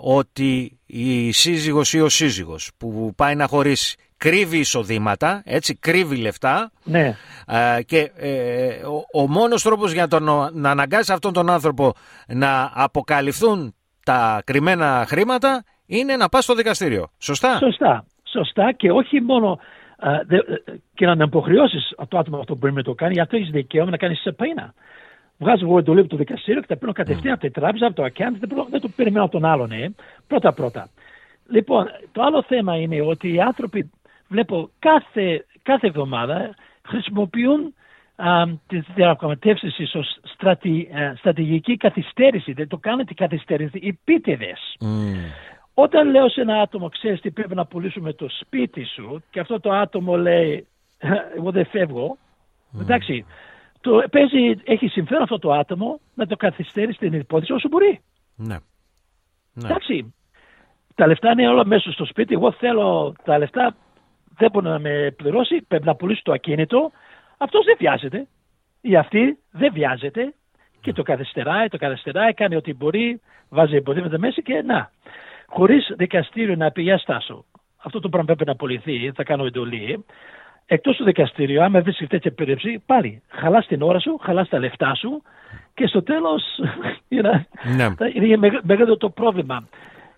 ότι 0.00 0.78
η 0.86 1.32
σύζυγος 1.32 1.92
ή 1.92 2.00
ο 2.00 2.08
σύζυγος 2.08 2.70
που 2.78 3.12
πάει 3.16 3.34
να 3.34 3.46
χωρίσει 3.46 3.96
κρύβει 4.16 4.58
εισοδήματα, 4.58 5.42
έτσι, 5.44 5.76
κρύβει 5.76 6.16
λεφτά 6.16 6.70
ναι. 6.84 7.16
Ε, 7.46 7.82
και 7.82 8.10
ε, 8.16 8.68
ο, 9.12 9.20
ο 9.20 9.28
μόνος 9.28 9.62
τρόπος 9.62 9.92
για 9.92 10.08
τον, 10.08 10.24
να 10.52 10.70
αναγκάσει 10.70 11.12
αυτόν 11.12 11.32
τον 11.32 11.50
άνθρωπο 11.50 11.92
να 12.26 12.70
αποκαλυφθούν 12.74 13.74
τα 14.04 14.42
κρυμμένα 14.44 15.04
χρήματα 15.08 15.64
είναι 15.86 16.16
να 16.16 16.28
πας 16.28 16.44
στο 16.44 16.54
δικαστήριο. 16.54 17.08
Σωστά; 17.18 17.56
Σωστά. 17.56 18.04
Σωστά 18.32 18.72
και 18.72 18.90
όχι 18.90 19.20
μόνο 19.20 19.58
και 20.94 21.06
να 21.06 21.24
υποχρεώσει 21.24 21.78
το 22.08 22.18
άτομο 22.18 22.38
αυτό 22.38 22.52
που 22.52 22.58
μπορεί 22.58 22.72
να 22.72 22.82
το 22.82 22.94
κάνει, 22.94 23.12
γιατί 23.12 23.36
έχεις 23.36 23.50
δικαίωμα 23.50 23.90
να 23.90 23.96
κάνεις 23.96 24.20
σεπαίνα. 24.20 24.74
Βγάζω 25.38 25.66
εγώ 25.66 25.78
εντολή 25.78 26.00
από 26.00 26.08
το 26.08 26.16
δικαστήριο 26.16 26.60
και 26.60 26.66
τα 26.66 26.76
παίρνω 26.76 26.92
κατευθείαν 26.92 27.32
από 27.32 27.42
τη 27.42 27.50
τράπεζα, 27.50 27.86
από 27.86 27.94
το 27.94 28.04
account, 28.04 28.36
δεν, 28.38 28.66
δεν 28.70 28.80
το 28.80 28.88
περιμένω 28.96 29.24
από 29.24 29.32
τον 29.32 29.44
άλλον. 29.44 29.72
Ε. 29.72 29.94
Πρώτα 30.26 30.52
πρώτα. 30.52 30.88
Λοιπόν, 31.48 31.86
το 32.12 32.22
άλλο 32.22 32.42
θέμα 32.42 32.76
είναι 32.76 33.00
ότι 33.00 33.32
οι 33.32 33.40
άνθρωποι, 33.40 33.90
βλέπω 34.28 34.70
κάθε, 34.78 35.44
κάθε 35.62 35.86
εβδομάδα 35.86 36.54
χρησιμοποιούν 36.82 37.74
τις 38.66 38.84
διαπραγματεύσεις 38.94 39.94
ως 39.94 40.18
στρατη, 40.22 40.88
στρατηγική 41.18 41.76
καθυστέρηση. 41.76 42.52
Δεν 42.52 42.68
το 42.68 42.76
κάνετε 42.76 43.14
καθυστέρηση, 43.14 43.78
οι 43.78 43.98
πίτεδε. 44.04 44.56
Όταν 45.74 46.10
λέω 46.10 46.28
σε 46.28 46.40
ένα 46.40 46.60
άτομο, 46.60 46.88
ξέρεις 46.88 47.20
τι 47.20 47.30
πρέπει 47.30 47.54
να 47.54 47.66
πουλήσουμε 47.66 48.12
το 48.12 48.26
σπίτι 48.40 48.84
σου, 48.84 49.22
και 49.30 49.40
αυτό 49.40 49.60
το 49.60 49.72
άτομο 49.72 50.16
λέει, 50.16 50.66
εγώ 51.36 51.50
δεν 51.50 51.66
φεύγω. 51.66 52.16
Mm. 52.76 52.80
Εντάξει, 52.80 53.24
το, 53.86 54.02
παίζει, 54.10 54.60
έχει 54.64 54.88
συμφέρον 54.88 55.22
αυτό 55.22 55.38
το 55.38 55.52
άτομο 55.52 56.00
να 56.14 56.26
το 56.26 56.36
καθυστερεί 56.36 56.92
στην 56.92 57.12
υπόθεση 57.12 57.52
όσο 57.52 57.68
μπορεί. 57.68 58.00
Ναι. 58.36 58.56
ναι. 59.52 59.68
Εντάξει. 59.68 60.14
Τα 60.94 61.06
λεφτά 61.06 61.30
είναι 61.30 61.48
όλα 61.48 61.66
μέσα 61.66 61.92
στο 61.92 62.04
σπίτι. 62.04 62.34
Εγώ 62.34 62.52
θέλω 62.52 63.14
τα 63.24 63.38
λεφτά, 63.38 63.76
δεν 64.36 64.50
μπορεί 64.52 64.66
να 64.66 64.78
με 64.78 65.14
πληρώσει, 65.16 65.64
πρέπει 65.68 65.84
να 65.84 65.94
πουλήσει 65.94 66.22
το 66.22 66.32
ακίνητο. 66.32 66.90
Αυτός 67.36 67.64
δεν 67.64 67.76
βιάζεται. 67.78 68.26
Ή 68.80 68.96
αυτή 68.96 69.38
δεν 69.50 69.72
βιάζεται 69.72 70.34
και 70.80 70.92
το 70.92 71.02
καθυστεράει, 71.02 71.68
το 71.68 71.76
καθυστεράει, 71.78 72.34
κάνει 72.34 72.56
ό,τι 72.56 72.74
μπορεί, 72.74 73.20
βάζει 73.48 73.76
υποδείγματα 73.76 74.18
μέσα 74.18 74.40
και 74.40 74.62
να. 74.62 74.90
Χωρίς 75.46 75.92
δικαστήριο 75.96 76.56
να 76.56 76.70
πει 76.70 76.82
για 76.82 76.98
στάσο. 76.98 77.44
Αυτό 77.76 78.00
το 78.00 78.08
πράγμα 78.08 78.26
πρέπει 78.26 78.44
να 78.44 78.52
απολυθεί, 78.52 79.12
θα 79.14 79.22
κάνω 79.22 79.44
εντολή 79.44 80.04
εκτός 80.66 80.96
του 80.96 81.04
δικαστηρίου, 81.04 81.62
άμα 81.62 81.80
βρεις 81.80 82.04
τέτοια 82.08 82.32
περίπτωση, 82.32 82.82
πάλι 82.86 83.22
χαλάς 83.28 83.66
την 83.66 83.82
ώρα 83.82 84.00
σου, 84.00 84.18
χαλάς 84.22 84.48
τα 84.48 84.58
λεφτά 84.58 84.94
σου 84.94 85.22
και 85.74 85.86
στο 85.86 86.02
τέλος 86.02 86.42
ναι. 87.76 87.94
είναι 88.12 88.60
μεγάλο 88.62 88.96
το 88.96 89.10
πρόβλημα. 89.10 89.68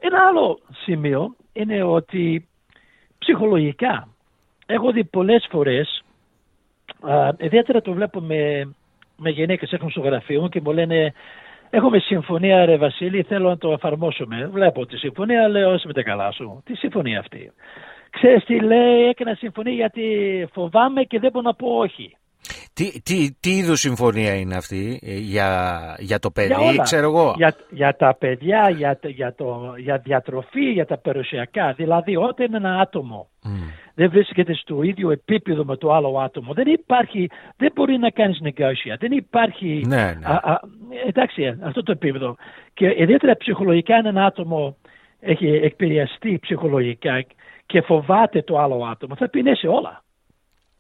Ένα 0.00 0.19
άλλο 0.28 0.59
σημείο 0.83 1.35
είναι 1.52 1.83
ότι 1.83 2.49
ψυχολογικά 3.19 4.09
έχω 4.67 4.90
δει 4.93 5.05
πολλές 5.05 5.47
φορές, 5.50 6.02
ιδιαίτερα 7.38 7.81
το 7.81 7.93
βλέπω 7.93 8.21
με, 8.21 8.71
με 9.17 9.31
γυναίκες 9.31 9.73
έχουν 9.73 9.90
στο 9.90 10.00
γραφείο 10.00 10.40
μου 10.40 10.49
και 10.49 10.61
μου 10.61 10.73
λένε 10.73 11.14
Έχουμε 11.71 11.99
συμφωνία, 11.99 12.64
ρε 12.64 12.76
Βασίλη, 12.76 13.23
θέλω 13.23 13.49
να 13.49 13.59
το 13.59 13.73
εφαρμόσουμε. 13.73 14.49
Βλέπω 14.52 14.87
τη 14.87 14.97
συμφωνία, 14.97 15.49
λέω, 15.49 15.81
με 15.85 15.93
τα 15.93 16.02
καλά 16.02 16.33
σου. 16.33 16.62
Τι 16.64 16.75
συμφωνία 16.75 17.19
αυτή. 17.19 17.52
Ξέρεις 18.11 18.45
τι 18.45 18.61
λέει, 18.61 19.09
έκανα 19.09 19.35
συμφωνία 19.35 19.73
γιατί 19.73 20.03
φοβάμαι 20.53 21.03
και 21.03 21.19
δεν 21.19 21.31
μπορώ 21.31 21.45
να 21.45 21.55
πω 21.55 21.69
όχι. 21.69 22.17
Τι, 22.73 23.03
τι, 23.03 23.37
τι 23.41 23.50
είδους 23.50 23.81
συμφωνία 23.81 24.35
είναι 24.35 24.57
αυτή 24.57 25.00
ε, 25.03 25.15
για, 25.17 25.81
για 25.99 26.19
το 26.19 26.31
παιδί, 26.31 26.71
για 26.73 26.83
ξέρω 26.83 27.07
εγώ; 27.07 27.35
Για, 27.37 27.55
για 27.71 27.97
τα 27.97 28.17
παιδιά, 28.19 28.71
για, 28.71 28.99
για, 29.03 29.35
το, 29.35 29.75
για 29.77 29.99
διατροφή, 29.99 30.71
για 30.71 30.87
τα 30.87 30.99
περιουσιακά. 30.99 31.73
Δηλαδή 31.77 32.17
όταν 32.17 32.47
είναι 32.47 32.57
ένα 32.57 32.81
άτομο 32.81 33.29
δεν 33.95 34.11
βρίσκεται 34.11 34.55
στο 34.55 34.83
ίδιο 34.83 35.11
επίπεδο 35.11 35.65
με 35.65 35.77
το 35.77 35.93
άλλο 35.93 36.19
άτομο, 36.19 36.53
δεν 36.53 36.67
υπάρχει, 36.67 37.31
δεν 37.57 37.73
μπορεί 37.75 37.99
να 37.99 38.11
κάνεις 38.11 38.41
negotiate. 38.45 38.99
Δεν 38.99 39.12
υπάρχει, 39.12 39.83
ναι, 39.87 39.97
ναι. 39.97 40.27
Α, 40.27 40.61
εντάξει, 41.07 41.59
αυτό 41.62 41.83
το 41.83 41.93
επίπεδο. 41.93 42.37
Και 42.75 42.95
ιδιαίτερα 42.97 43.37
ψυχολογικά 43.37 43.97
ένα 43.97 44.25
άτομο 44.25 44.77
έχει 45.21 45.47
εκπαιδευτεί 45.47 46.38
ψυχολογικά 46.41 47.25
και 47.69 47.81
φοβάται 47.81 48.43
το 48.43 48.59
άλλο 48.59 48.85
άτομο, 48.91 49.17
θα 49.17 49.29
πεινέσει 49.29 49.67
όλα. 49.67 50.03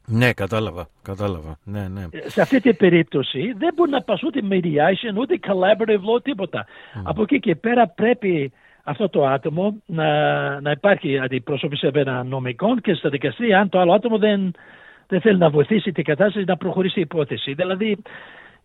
Ναι, 0.06 0.32
κατάλαβα, 0.32 0.88
κατάλαβα. 1.02 1.58
Ναι, 1.64 1.88
ναι. 1.88 2.04
Σε 2.26 2.40
αυτή 2.40 2.60
την 2.60 2.76
περίπτωση 2.76 3.54
δεν 3.58 3.72
μπορεί 3.74 3.90
να 3.90 4.02
πας 4.02 4.22
ούτε 4.22 4.40
mediation, 4.50 5.16
ούτε 5.18 5.38
collaborative 5.46 6.04
law, 6.08 6.22
τίποτα. 6.22 6.66
Mm. 6.66 7.02
Από 7.04 7.22
εκεί 7.22 7.38
και 7.38 7.54
πέρα 7.54 7.88
πρέπει 7.88 8.52
αυτό 8.82 9.08
το 9.08 9.26
άτομο 9.26 9.82
να, 9.86 10.10
να 10.60 10.70
υπάρχει 10.70 11.18
αντιπρόσωπη 11.18 11.78
ένα 11.92 12.24
νομικό 12.24 12.78
και 12.78 12.94
στα 12.94 13.08
δικαστήρια 13.08 13.60
αν 13.60 13.68
το 13.68 13.78
άλλο 13.78 13.92
άτομο 13.92 14.18
δεν, 14.18 14.52
δεν 15.06 15.20
θέλει 15.20 15.38
να 15.38 15.50
βοηθήσει 15.50 15.92
την 15.92 16.04
κατάσταση 16.04 16.44
να 16.44 16.56
προχωρήσει 16.56 16.98
η 16.98 17.02
υπόθεση. 17.02 17.52
Δηλαδή, 17.54 18.02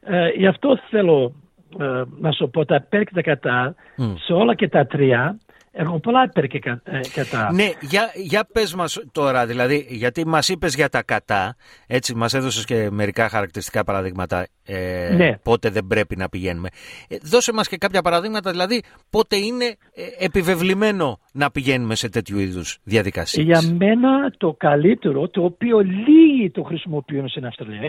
ε, 0.02 0.28
γι' 0.28 0.48
αυτό 0.48 0.78
θέλω 0.90 1.34
ε, 1.80 2.02
να 2.20 2.32
σου 2.32 2.50
πω 2.50 2.66
τα 2.66 2.76
υπέρ 2.76 3.04
και 3.04 3.14
τα 3.14 3.22
κατά 3.22 3.76
mm. 3.98 4.14
σε 4.18 4.34
όλα 4.34 4.56
και 4.56 4.70
τα 4.70 4.86
τρία 4.86 5.38
έχουν 5.76 6.00
πολλά 6.00 6.24
υπέρ 6.24 6.48
και 6.48 6.58
ε, 6.84 7.00
κατά. 7.14 7.52
Ναι, 7.54 7.70
για, 7.82 8.12
για 8.16 8.48
πες 8.54 8.76
μας 8.76 9.04
τώρα, 9.12 9.46
δηλαδή, 9.46 9.86
γιατί 9.90 10.28
μας 10.28 10.50
είπες 10.50 10.76
για 10.76 10.90
τα 10.90 11.04
κατά, 11.04 11.56
έτσι 11.88 12.16
μας 12.16 12.34
έδωσες 12.34 12.66
και 12.66 12.90
μερικά 12.92 13.30
χαρακτηριστικά 13.30 13.84
παραδείγματα 13.84 14.48
ε, 14.66 15.14
ναι. 15.16 15.38
πότε 15.38 15.70
δεν 15.70 15.88
πρέπει 15.88 16.16
να 16.16 16.30
πηγαίνουμε. 16.30 16.70
Ε, 17.08 17.16
δώσε 17.22 17.54
μας 17.54 17.68
και 17.68 17.78
κάποια 17.78 18.02
παραδείγματα, 18.02 18.52
δηλαδή, 18.52 18.84
πότε 19.10 19.36
είναι 19.36 19.66
ε, 19.66 20.26
επιβεβλημένο 20.26 21.20
να 21.34 21.52
πηγαίνουμε 21.52 21.96
σε 21.96 22.10
τέτοιου 22.10 22.40
είδους 22.40 22.80
διαδικασίες. 22.84 23.46
Για 23.46 23.62
μένα 23.76 24.32
το 24.38 24.56
καλύτερο, 24.58 25.30
το 25.30 25.44
οποίο 25.44 25.80
λίγοι 25.80 26.52
το 26.52 26.64
χρησιμοποιούν 26.64 27.30
στην 27.30 27.46
Αυστραλία, 27.46 27.80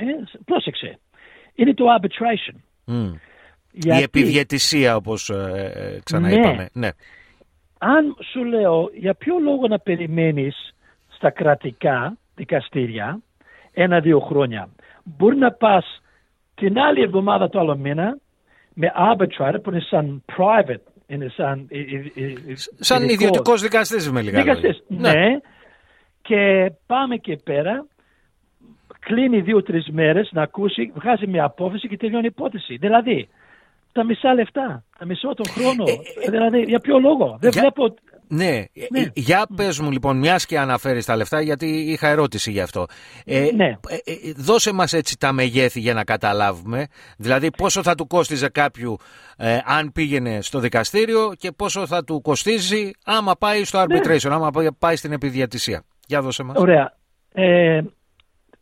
πρόσεξε, 0.44 0.98
είναι 1.54 1.74
το 1.74 1.84
arbitration. 2.00 2.56
Mm. 2.86 3.18
Γιατί... 3.70 4.00
Η 4.00 4.02
επιδιαιτησία, 4.02 4.96
όπως 4.96 5.30
ε, 5.30 6.00
ξαναείπαμε. 6.04 6.68
Ναι. 6.72 6.86
ναι 6.86 6.90
αν 7.84 8.16
σου 8.30 8.44
λέω 8.44 8.90
για 8.94 9.14
ποιο 9.14 9.38
λόγο 9.38 9.66
να 9.68 9.78
περιμένεις 9.78 10.74
στα 11.08 11.30
κρατικά 11.30 12.16
δικαστήρια 12.34 13.18
ένα-δύο 13.72 14.20
χρόνια. 14.20 14.68
Μπορεί 15.04 15.36
να 15.36 15.52
πας 15.52 16.02
την 16.54 16.78
άλλη 16.78 17.02
εβδομάδα 17.02 17.48
το 17.48 17.58
άλλο 17.58 17.76
μήνα 17.76 18.18
με 18.74 18.92
arbitrator 18.96 19.56
που 19.62 19.70
είναι 19.70 19.80
σαν 19.80 20.24
private, 20.36 20.84
είναι 21.06 21.28
σαν... 21.28 21.68
Σαν 22.78 23.08
ιδιωτικός 23.08 23.62
δικαστής 23.62 24.10
με 24.10 24.22
λίγα 24.22 24.42
Δικαστής, 24.42 24.82
ναι. 24.88 25.12
ναι. 25.12 25.38
Και 26.22 26.72
πάμε 26.86 27.16
και 27.16 27.36
πέρα, 27.44 27.86
κλείνει 28.98 29.40
δύο-τρεις 29.40 29.88
μέρες 29.90 30.30
να 30.32 30.42
ακούσει, 30.42 30.92
βγάζει 30.94 31.26
μια 31.26 31.44
απόφαση 31.44 31.88
και 31.88 31.96
τελειώνει 31.96 32.24
η 32.24 32.32
υπόθεση. 32.36 32.76
Δηλαδή, 32.76 33.28
τα 33.94 34.04
μισά 34.04 34.34
λεφτά, 34.34 34.84
τα 34.98 35.06
μισό 35.06 35.34
τον 35.34 35.46
χρόνο. 35.48 35.84
Ε, 35.86 36.26
ε, 36.26 36.30
δηλαδή, 36.30 36.60
για 36.60 36.80
ποιο 36.80 36.98
λόγο; 36.98 37.36
Δεν 37.40 37.50
για... 37.50 37.60
βλέπω. 37.60 37.94
Ναι. 38.28 38.64
ναι. 38.90 39.04
Για 39.14 39.46
πες 39.56 39.78
μου 39.80 39.90
λοιπόν, 39.90 40.18
μιας 40.18 40.46
και 40.46 40.58
αναφέρεις 40.58 41.04
τα 41.04 41.16
λεφτά, 41.16 41.40
γιατί 41.40 41.66
είχα 41.66 42.08
ερώτηση 42.08 42.50
γι' 42.50 42.60
αυτό. 42.60 42.86
Ε, 43.24 43.48
ναι. 43.54 43.66
Ε, 43.66 44.32
δώσε 44.36 44.72
μας 44.72 44.92
έτσι 44.92 45.18
τα 45.18 45.32
μεγέθη 45.32 45.80
για 45.80 45.94
να 45.94 46.04
καταλάβουμε. 46.04 46.86
Δηλαδή 47.18 47.50
πόσο 47.50 47.82
θα 47.82 47.94
του 47.94 48.06
κόστιζε 48.06 48.48
κάποιου 48.48 48.96
ε, 49.36 49.58
αν 49.64 49.92
πήγαινε 49.92 50.42
στο 50.42 50.58
δικαστήριο 50.58 51.32
και 51.38 51.52
πόσο 51.52 51.86
θα 51.86 52.04
του 52.04 52.20
κοστίζει 52.20 52.90
άμα 53.04 53.34
πάει 53.38 53.64
στο 53.64 53.78
ναι. 53.78 53.84
arbitration, 53.98 54.30
άμα 54.30 54.50
πάει 54.78 54.96
στην 54.96 55.12
επιδιατησία. 55.12 55.84
Για 56.06 56.20
δώσε 56.20 56.42
μας. 56.42 56.56
Ωραία. 56.56 56.94
Ε, 57.32 57.82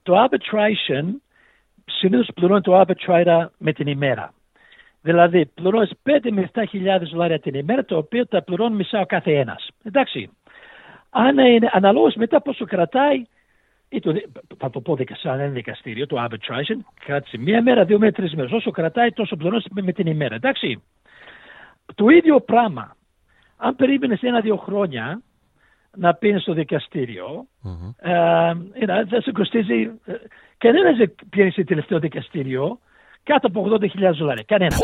το 0.02 0.14
arbitration 0.24 1.04
συνήθως 1.84 2.28
πληρώνει 2.34 2.60
το 2.60 2.80
arbitrator 2.80 3.46
με 3.58 3.72
την 3.72 3.86
ημέρα. 3.86 4.32
Δηλαδή, 5.02 5.46
πληρώνεις 5.46 5.90
5 6.02 6.30
με 6.30 6.50
7 6.54 6.62
χιλιάδες 6.68 7.08
δολάρια 7.08 7.38
την 7.38 7.54
ημέρα, 7.54 7.84
το 7.84 7.96
οποίο 7.96 8.26
τα 8.26 8.42
πληρώνει 8.42 8.74
μισά 8.74 9.00
ο 9.00 9.06
κάθε 9.06 9.38
ένας. 9.38 9.68
Εντάξει. 9.82 10.30
Αν 11.10 11.38
είναι 11.38 11.70
αναλόγως 11.72 12.14
μετά 12.14 12.42
πόσο 12.42 12.64
κρατάει, 12.64 13.22
ή 13.88 14.00
το, 14.00 14.14
θα 14.58 14.70
το 14.70 14.80
πω 14.80 14.96
σαν 15.12 15.40
ένα 15.40 15.52
δικαστήριο, 15.52 16.06
το 16.06 16.24
arbitration, 16.24 16.76
κράτησε 17.04 17.38
μία 17.38 17.62
μέρα, 17.62 17.84
δύο 17.84 17.98
μέρες, 17.98 18.14
τρεις 18.14 18.34
μέρες. 18.34 18.52
Όσο 18.52 18.70
κρατάει, 18.70 19.10
τόσο 19.12 19.36
πληρώνεις 19.36 19.66
με 19.70 19.92
την 19.92 20.06
ημέρα. 20.06 20.34
Εντάξει. 20.34 20.82
Το 21.94 22.08
ίδιο 22.08 22.40
πράγμα. 22.40 22.96
Αν 23.56 23.76
περίμενες 23.76 24.22
ένα-δύο 24.22 24.56
χρόνια 24.56 25.22
να 25.96 26.14
πίνεις 26.14 26.42
στο 26.42 26.52
δικαστήριο, 26.52 27.46
mm-hmm. 27.64 27.94
ε, 27.98 29.04
θα 29.08 29.20
σε 29.20 29.32
κοστίζει. 29.32 29.90
Ε, 30.04 30.14
Κανένας 30.58 30.96
δεν 30.96 31.14
πήρε 31.30 31.50
στο 31.50 31.64
τελευταίο 31.64 31.98
δικαστήριο 31.98 32.78
κάτω 33.22 33.46
από 33.46 33.78
80.000 33.80 34.12
δολάρια. 34.18 34.44
Κανένας. 34.46 34.80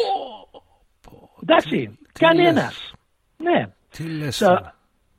Εντάξει. 1.42 1.98
Κανένας. 2.18 2.92
Ναι. 3.36 3.66
Τι 3.90 4.02
λες, 4.18 4.42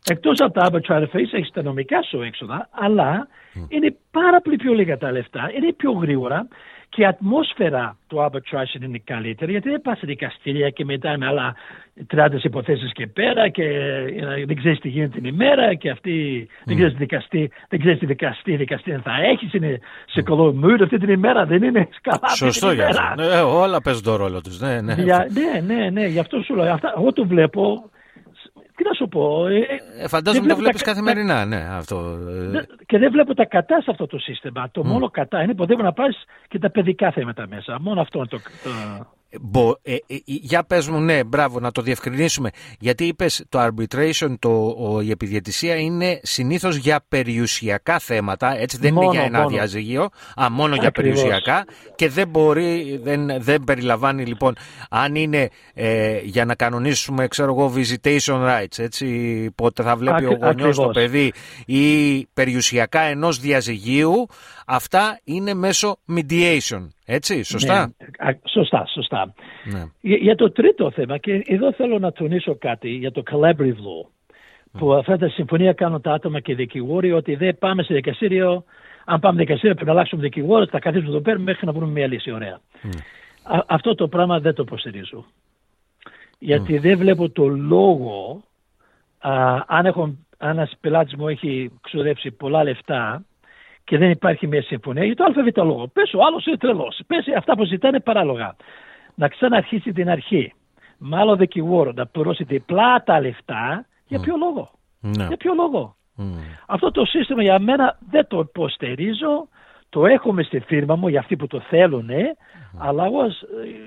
Εκτός 0.06 0.40
από 0.40 0.54
τα 0.54 0.70
arbitrary 0.72 1.08
fees 1.16 1.34
έχεις 1.34 1.52
τα 1.52 1.62
νομικά 1.62 2.02
σου 2.04 2.22
έξοδα, 2.22 2.70
αλλά 2.72 3.28
είναι 3.68 3.96
πάρα 4.12 4.42
πολύ 4.42 4.56
πιο 4.56 4.74
λίγα 4.74 4.98
τα 4.98 5.12
λεφτά, 5.12 5.52
είναι 5.56 5.74
πιο 5.74 5.92
γρήγορα 5.92 6.48
και 6.90 7.02
η 7.02 7.06
ατμόσφαιρα 7.06 7.98
του 8.08 8.18
arbitration 8.18 8.82
είναι 8.82 9.02
καλύτερη 9.04 9.52
γιατί 9.52 9.70
δεν 9.70 9.82
πας 9.82 9.98
σε 9.98 10.06
δικαστήρια 10.06 10.70
και 10.70 10.86
μετά 10.86 11.18
με 11.18 11.26
άλλα 11.26 11.56
30 12.16 12.28
υποθέσεις 12.44 12.92
και 12.92 13.08
πέρα 13.08 13.50
και 13.50 13.64
δεν 14.46 14.56
ξέρεις 14.56 14.80
τι 14.80 14.90
γίνεται 14.90 15.20
την 15.20 15.26
ημέρα 15.26 15.74
και 15.74 15.90
αυτή 15.90 16.48
δεν 16.66 16.76
ξέρεις 16.76 16.94
τι 16.94 17.00
δικαστή, 17.00 17.52
δεν 17.70 17.80
ξέρεις 17.80 18.00
τι 18.00 18.06
δικαστή, 18.06 18.56
δικαστή 18.56 18.92
θα 18.92 19.12
έχεις, 19.32 19.54
είναι 19.54 19.80
σε 20.06 20.22
καλό 20.22 20.60
mood 20.64 20.82
αυτή 20.82 20.98
την 20.98 21.10
ημέρα, 21.10 21.46
δεν 21.46 21.64
είναι 21.64 21.88
καλά. 22.02 22.28
Σωστό 22.28 22.72
για 22.72 22.88
αυτό. 22.88 23.24
Ναι, 23.24 23.42
όλα 23.42 23.82
παίζουν 23.82 24.04
τον 24.04 24.16
ρόλο 24.16 24.42
τους. 24.42 24.60
Ναι, 24.60 24.82
ναι. 24.82 24.96
ναι, 24.96 25.62
ναι, 25.66 25.90
ναι, 25.90 26.06
γι' 26.06 26.20
αυτό 26.20 26.42
σου 26.42 26.56
λέω. 26.56 26.74
Αυτά, 26.74 26.94
εγώ 26.98 27.14
το 27.14 27.26
βλέπω 27.26 27.90
τι 28.80 28.86
να 28.88 28.94
σου 28.94 29.08
πω. 29.08 29.48
Ε, 29.48 29.66
ε, 29.98 30.08
φαντάζομαι 30.08 30.48
το 30.48 30.56
βλέπεις 30.56 30.82
τα... 30.82 30.92
καθημερινά, 30.92 31.46
ναι. 31.46 31.68
Αυτό. 31.72 31.98
Ε. 32.54 32.66
Και 32.86 32.98
δεν 32.98 33.12
βλέπω 33.12 33.34
τα 33.34 33.46
κατά 33.46 33.82
σε 33.82 33.92
αυτό 33.92 34.08
το 34.08 34.18
σύστημα. 34.20 34.70
Το 34.72 34.82
mm. 34.82 34.86
μόνο 34.86 35.10
κατά 35.10 35.42
είναι 35.44 35.54
που 35.54 35.66
δεν 35.66 35.78
να 35.78 35.94
πάρεις 35.94 36.18
και 36.48 36.60
τα 36.60 36.70
παιδικά 36.70 37.12
θέματα 37.12 37.48
μέσα. 37.48 37.80
Μόνο 37.82 38.02
αυτό 38.02 38.18
είναι 38.18 38.28
το. 38.28 38.40
Μπο, 39.42 39.74
ε, 39.82 39.94
ε, 39.94 39.98
για 40.26 40.64
πες 40.64 40.88
μου, 40.88 41.00
ναι, 41.00 41.24
μπράβο, 41.24 41.60
να 41.60 41.72
το 41.72 41.82
διευκρινίσουμε. 41.82 42.50
Γιατί 42.80 43.06
είπες 43.06 43.46
το 43.50 43.60
arbitration, 43.66 44.36
το, 44.40 44.76
ο, 44.80 45.02
η 45.02 45.12
επιδιαιτησία 45.12 45.76
είναι 45.76 46.20
συνήθως 46.24 46.76
για 46.76 47.06
περιουσιακά 47.08 48.00
θέματα, 48.00 48.60
έτσι 48.60 48.78
δεν 48.78 48.96
είναι 48.96 49.10
για 49.12 49.22
ένα 49.22 49.38
μόνο. 49.38 49.50
διαζυγείο, 49.50 50.10
α, 50.42 50.50
μόνο 50.50 50.76
για 50.76 50.92
περιουσιακά 50.92 51.66
και 51.96 52.10
δεν 52.10 52.28
μπορεί, 52.28 53.00
δεν, 53.04 53.42
δεν 53.42 53.64
περιλαμβάνει 53.64 54.26
λοιπόν, 54.26 54.56
αν 54.90 55.16
είναι 55.16 55.50
ε, 55.74 56.20
για 56.24 56.46
να 56.46 56.56
κανονίσουμε, 56.56 57.28
ξέρω 57.28 57.52
εγώ, 57.54 57.74
visitation 57.76 58.48
rights, 58.48 58.78
έτσι, 58.78 59.06
πότε 59.56 59.84
θα 59.84 59.96
βλέπει 59.96 60.26
ο 60.26 60.38
γονιός 60.42 60.76
το 60.76 60.88
παιδί 60.88 61.34
ή 61.66 62.26
περιουσιακά 62.34 63.02
ενός 63.02 63.40
διαζυγίου, 63.40 64.28
αυτά 64.70 65.20
είναι 65.24 65.54
μέσω 65.54 65.98
mediation. 66.18 66.88
Έτσι, 67.06 67.44
σωστά; 67.44 67.94
Ναι, 68.24 68.34
σωστά, 68.50 68.86
σωστά. 68.94 69.34
Ναι. 69.64 69.84
Για, 70.02 70.18
για, 70.18 70.36
το 70.36 70.52
τρίτο 70.52 70.92
θέμα, 70.92 71.18
και 71.18 71.44
εδώ 71.46 71.74
θέλω 71.74 72.00
να 72.00 72.12
τονίσω 72.12 72.56
κάτι 72.56 72.90
για 72.90 73.12
το 73.12 73.24
collaborative 73.32 73.82
law, 73.88 74.10
που 74.72 74.94
αυτά 74.94 75.18
τα 75.18 75.30
συμφωνία 75.30 75.74
κάνουν 75.74 76.02
τα 76.02 76.12
άτομα 76.14 76.40
και 76.40 76.52
οι 76.52 76.56
δικηγόροι 76.56 77.12
ότι 77.12 77.36
δεν 77.36 77.58
πάμε 77.58 77.84
σε 77.84 77.94
δικαστήριο, 77.94 78.64
αν 79.06 79.20
πάμε 79.20 79.38
δικαστήριο 79.38 79.76
πρέπει 79.76 79.90
να 79.90 79.96
αλλάξουμε 79.96 80.22
δικηγόρο, 80.22 80.68
θα 80.68 80.80
καθίσουμε 80.80 81.10
εδώ 81.10 81.22
πέρα 81.22 81.40
μέχρι 81.40 81.66
να 81.66 81.72
βρούμε 81.72 81.92
μια 81.92 82.08
λύση. 82.08 82.32
Ωραία. 82.32 82.60
Α, 83.44 83.64
αυτό 83.68 83.96
το 83.96 84.08
πράγμα 84.08 84.40
δεν 84.40 84.54
το 84.54 84.64
υποστηρίζω. 84.66 85.26
Γιατί 86.40 86.78
δεν 86.78 86.98
βλέπω 86.98 87.30
το 87.30 87.48
λόγο, 87.48 88.44
α, 89.20 89.64
αν, 89.68 89.86
έχω, 89.86 90.02
αν 90.38 90.50
ένας 90.58 90.72
πελάτης 90.80 91.16
μου 91.16 91.28
έχει 91.28 91.72
ξοδέψει 91.82 92.32
πολλά 92.32 92.64
λεφτά, 92.64 93.24
και 93.90 93.98
δεν 93.98 94.10
υπάρχει 94.10 94.48
μια 94.48 94.62
συμφωνία 94.62 95.04
για 95.04 95.16
το 95.16 95.24
ΑΒ 95.24 95.66
λόγο. 95.68 95.88
Πες 95.88 96.14
ο 96.14 96.24
άλλος 96.26 96.46
είναι 96.46 96.58
τρελός. 96.58 97.00
Πες 97.08 97.26
αυτά 97.38 97.56
που 97.56 97.66
ζητάνε 97.66 98.00
παράλογα. 98.00 98.56
Να 99.16 99.28
ξαναρχίσει 99.28 99.92
την 99.92 100.10
αρχή. 100.10 100.54
Με 100.98 101.18
άλλο 101.18 101.36
δικηγόρο 101.36 101.92
να 101.96 102.06
πληρώσει 102.06 102.44
διπλά 102.44 103.04
τα 103.04 103.20
λεφτά. 103.20 103.86
Για 104.08 104.20
ποιο 104.20 104.36
λόγο; 104.38 104.72
Ναι. 105.00 105.26
Για 105.26 105.38
ποιο 105.38 105.54
λόγο; 105.54 105.96
Αυτό 106.68 106.92
το 106.92 107.06
σύστημα 107.06 107.42
για 107.44 107.60
μένα 107.60 107.98
δεν 108.10 108.28
το 108.28 108.40
υποστηρίζω. 108.40 109.48
Το 109.90 110.06
έχουμε 110.06 110.44
στη 110.44 110.60
φίρμα 110.60 110.96
μου 110.96 111.08
για 111.08 111.20
αυτοί 111.20 111.36
που 111.36 111.48
το 111.48 111.60
θέλουν, 111.60 112.10
αλλά 112.78 113.06
εγώ 113.06 113.24
ε, 113.24 113.30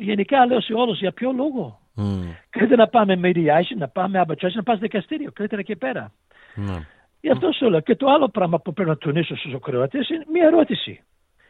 γενικά 0.00 0.46
λέω 0.46 0.60
σε 0.60 0.72
όλους 0.72 0.98
για 0.98 1.12
ποιο 1.12 1.32
λόγο; 1.32 1.80
Mm. 1.96 2.02
Καλύτερα 2.50 2.82
να 2.82 2.88
πάμε 2.88 3.20
mediation, 3.22 3.76
να 3.76 3.88
πάμε 3.88 4.24
arbitration, 4.26 4.52
να 4.52 4.62
πας 4.62 4.78
δικαστήριο. 4.78 5.30
Καλύτερα 5.32 5.62
και 5.62 5.76
πέρα. 5.76 6.12
Ναι. 6.54 6.86
Γι' 7.22 7.30
αυτό 7.30 7.52
σου 7.52 7.70
λέω. 7.70 7.80
Και 7.80 7.96
το 7.96 8.06
άλλο 8.10 8.28
πράγμα 8.28 8.60
που 8.60 8.72
πρέπει 8.72 8.88
να 8.88 8.96
τονίσω 8.96 9.36
στους 9.36 9.54
ακροατές 9.54 10.08
είναι 10.08 10.24
μια 10.32 10.46
ερώτηση. 10.46 11.02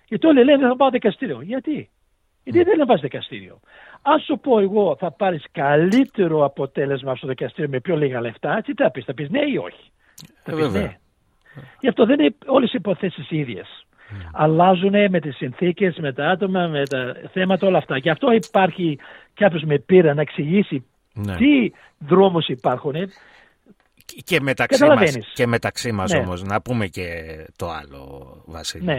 Γιατί 0.08 0.26
όλοι 0.26 0.44
λένε 0.44 0.68
θα 0.68 0.76
πάω 0.76 0.90
δικαστήριο. 0.90 1.40
Γιατί; 1.40 1.90
Γιατί 2.44 2.62
δεν 2.62 2.78
να 2.78 2.86
πας 2.86 3.00
δικαστήριο. 3.00 3.60
Αν 4.02 4.18
σου 4.20 4.38
πω 4.38 4.60
εγώ 4.60 4.96
θα 4.98 5.10
πάρεις 5.10 5.44
καλύτερο 5.52 6.44
αποτέλεσμα 6.44 7.16
στο 7.16 7.26
δικαστήριο 7.26 7.70
με 7.70 7.80
πιο 7.80 7.96
λίγα 7.96 8.20
λεφτά, 8.20 8.62
τι 8.64 8.72
θα 8.74 8.90
πεις, 8.90 9.04
θα 9.04 9.14
πεις 9.14 9.30
ναι 9.30 9.40
ή 9.40 9.56
όχι; 9.56 9.90
Ε, 10.44 10.56
θα 10.56 10.70
ναι. 10.70 10.96
Γι' 11.80 11.88
αυτό 11.88 12.06
δεν 12.06 12.20
είναι 12.20 12.34
όλες 12.46 12.72
οι 12.72 12.76
υποθέσεις 12.76 13.30
ίδιες. 13.30 13.86
Mm. 14.10 14.30
Αλλάζουν 14.32 15.10
με 15.10 15.20
τις 15.20 15.36
συνθήκες, 15.36 15.96
με 15.98 16.12
τα 16.12 16.28
άτομα, 16.28 16.66
με 16.66 16.82
τα 16.86 17.16
θέματα, 17.32 17.66
όλα 17.66 17.78
αυτά. 17.78 17.96
Γι' 17.96 18.10
αυτό 18.10 18.32
υπάρχει 18.32 18.98
κάποιος 19.34 19.62
με 19.62 19.78
πείρα 19.78 20.14
να 20.14 20.20
εξηγήσει 20.20 20.86
ναι. 21.14 21.36
τι 21.36 21.70
δρόμους 21.98 22.46
υπάρχουν 22.46 22.94
και 24.24 24.40
μεταξύ 24.40 24.84
μας, 24.84 25.16
και 25.34 25.46
μεταξύ 25.46 25.92
μας 25.92 26.12
ναι. 26.12 26.18
όμως, 26.18 26.42
να 26.42 26.60
πούμε 26.62 26.86
και 26.86 27.24
το 27.56 27.70
άλλο 27.70 28.42
Βασίλη. 28.46 28.84
Ναι. 28.84 28.98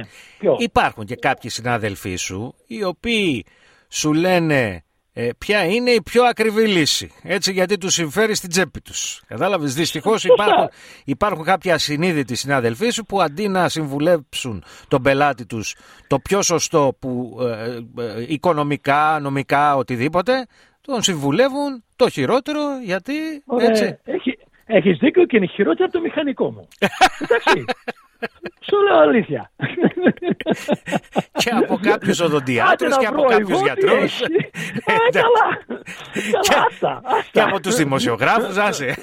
Υπάρχουν 0.58 1.06
και 1.06 1.16
κάποιοι 1.16 1.50
συνάδελφοί 1.50 2.16
σου 2.16 2.56
οι 2.68 2.84
οποίοι 2.84 3.46
σου 3.88 4.14
λένε 4.14 4.84
ε, 5.16 5.30
ποια 5.38 5.66
είναι 5.66 5.92
η 5.92 6.02
πιο 6.02 6.24
ακριβή 6.24 6.68
λύση. 6.68 7.12
Έτσι 7.24 7.52
γιατί 7.52 7.78
τους 7.78 7.94
συμφέρει 7.94 8.36
στην 8.36 8.50
τσέπη 8.50 8.82
τους. 8.82 9.22
Κατάλαβες, 9.28 9.74
δυστυχώς 9.74 10.24
υπάρχουν, 10.24 10.70
υπάρχουν 11.06 11.44
κάποιοι 11.44 11.72
ασυνείδητοι 11.72 12.36
συνάδελφοί 12.36 12.90
σου 12.90 13.06
που 13.06 13.22
αντί 13.22 13.48
να 13.48 13.70
συμβουλέψουν 13.70 14.64
τον 14.88 15.02
πελάτη 15.02 15.46
τους 15.46 15.76
το 16.08 16.20
πιο 16.20 16.42
σωστό 16.42 16.96
που 17.00 17.38
ε, 17.42 18.04
ε, 18.04 18.26
οικονομικά, 18.28 19.20
νομικά, 19.22 19.76
οτιδήποτε, 19.76 20.46
τον 20.82 21.02
συμβουλεύουν 21.02 21.84
το 21.96 22.10
χειρότερο 22.10 22.62
γιατί 22.84 23.14
έτσι. 23.60 23.98
Έχει, 24.04 24.33
έχεις 24.66 24.98
δίκιο 24.98 25.26
και 25.26 25.38
είναι 25.38 25.46
χειρότερο 25.46 25.86
από 25.86 25.94
το 25.94 26.02
μηχανικό 26.02 26.52
μου. 26.52 26.68
Εντάξει. 27.24 27.66
Σου 28.66 28.82
λέω 28.88 29.00
αλήθεια. 29.00 29.52
και 31.34 31.50
από 31.50 31.80
κάποιους 31.82 32.20
οδοντιάτρου 32.20 32.90
και 32.90 33.06
από 33.06 33.24
κάποιους 33.24 33.62
γιατρούς. 33.62 34.22
Καλά. 36.50 37.02
Και 37.32 37.42
από 37.42 37.60
τους 37.60 37.76
δημοσιογράφους, 37.76 38.58
άσε. 38.58 38.96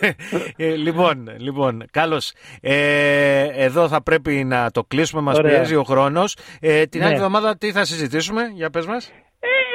Ε, 0.57 0.75
λοιπόν, 0.75 1.29
λοιπόν 1.39 1.85
καλώς. 1.91 2.33
Ε, 2.61 3.49
εδώ 3.65 3.89
θα 3.89 4.03
πρέπει 4.03 4.45
να 4.45 4.71
το 4.71 4.85
κλείσουμε, 4.85 5.23
μας 5.23 5.41
πιέζει 5.41 5.75
ο 5.75 5.83
χρόνος. 5.83 6.37
Ε, 6.61 6.87
την 6.87 7.03
άλλη 7.03 7.11
ναι. 7.11 7.17
εβδομάδα 7.17 7.57
τι 7.57 7.73
θα 7.73 7.85
συζητήσουμε, 7.85 8.43
για 8.55 8.71
πες 8.71 8.87
μας; 8.87 9.13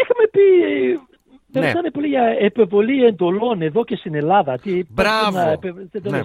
Έχουμε 0.02 0.28
πει 0.32 0.42
ναι. 1.60 1.70
Ήταν 1.70 1.92
πολύ 1.94 2.08
για 2.08 2.36
επιβολή 2.40 3.06
εντολών 3.06 3.62
εδώ 3.62 3.84
και 3.84 3.96
στην 3.96 4.16
Ελλάδα. 4.16 4.60
Τι 4.60 4.84
Μπράβο. 4.90 5.60
Ναι. 6.02 6.22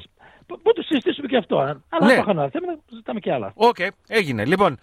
Πού 0.63 0.73
το 0.73 0.83
συζητήσουμε 0.83 1.27
και 1.27 1.37
αυτό. 1.37 1.59
Αλλά 1.59 2.07
ναι. 2.07 2.15
θα 2.15 2.23
θέματα, 2.23 2.79
ζητάμε 2.91 3.21
και 3.21 3.33
άλλα. 3.33 3.53
OK, 3.55 3.77
okay, 3.79 3.89
έγινε. 4.09 4.45
Λοιπόν, 4.45 4.79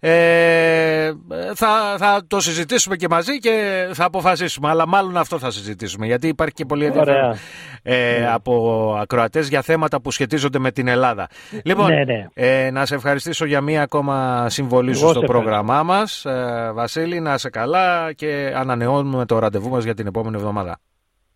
ε, 0.00 1.12
θα, 1.54 1.96
θα 1.98 2.22
το 2.26 2.40
συζητήσουμε 2.40 2.96
και 2.96 3.08
μαζί 3.08 3.38
και 3.38 3.86
θα 3.92 4.04
αποφασίσουμε. 4.04 4.68
Αλλά 4.68 4.86
μάλλον 4.86 5.16
αυτό 5.16 5.38
θα 5.38 5.50
συζητήσουμε. 5.50 6.06
Γιατί 6.06 6.28
υπάρχει 6.28 6.54
και 6.54 6.64
πολύ 6.64 6.84
ενδιαφέρον 6.84 7.36
ε, 7.82 8.18
ναι. 8.20 8.32
από 8.32 8.96
ακροατές 9.00 9.48
για 9.48 9.62
θέματα 9.62 10.00
που 10.00 10.10
σχετίζονται 10.10 10.58
με 10.58 10.70
την 10.70 10.88
Ελλάδα. 10.88 11.28
Λοιπόν, 11.64 11.86
ναι, 11.86 12.04
ναι. 12.04 12.26
Ε, 12.34 12.70
να 12.70 12.86
σε 12.86 12.94
ευχαριστήσω 12.94 13.44
για 13.44 13.60
μία 13.60 13.82
ακόμα 13.82 14.46
συμβολή 14.48 14.94
σου 14.94 15.08
στο 15.08 15.20
πρόγραμμά 15.20 15.82
μας. 15.82 16.24
Ε, 16.24 16.70
Βασίλη, 16.74 17.20
να 17.20 17.38
σε 17.38 17.50
καλά 17.50 18.12
και 18.12 18.52
ανανεώνουμε 18.56 19.26
το 19.26 19.38
ραντεβού 19.38 19.68
μας 19.68 19.84
για 19.84 19.94
την 19.94 20.06
επόμενη 20.06 20.36
εβδομάδα. 20.36 20.78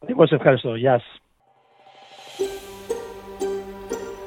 Εγώ 0.07 0.27
σε 0.27 0.35
ευχαριστώ. 0.35 0.75
Γεια 0.75 0.99
σας. 0.99 1.21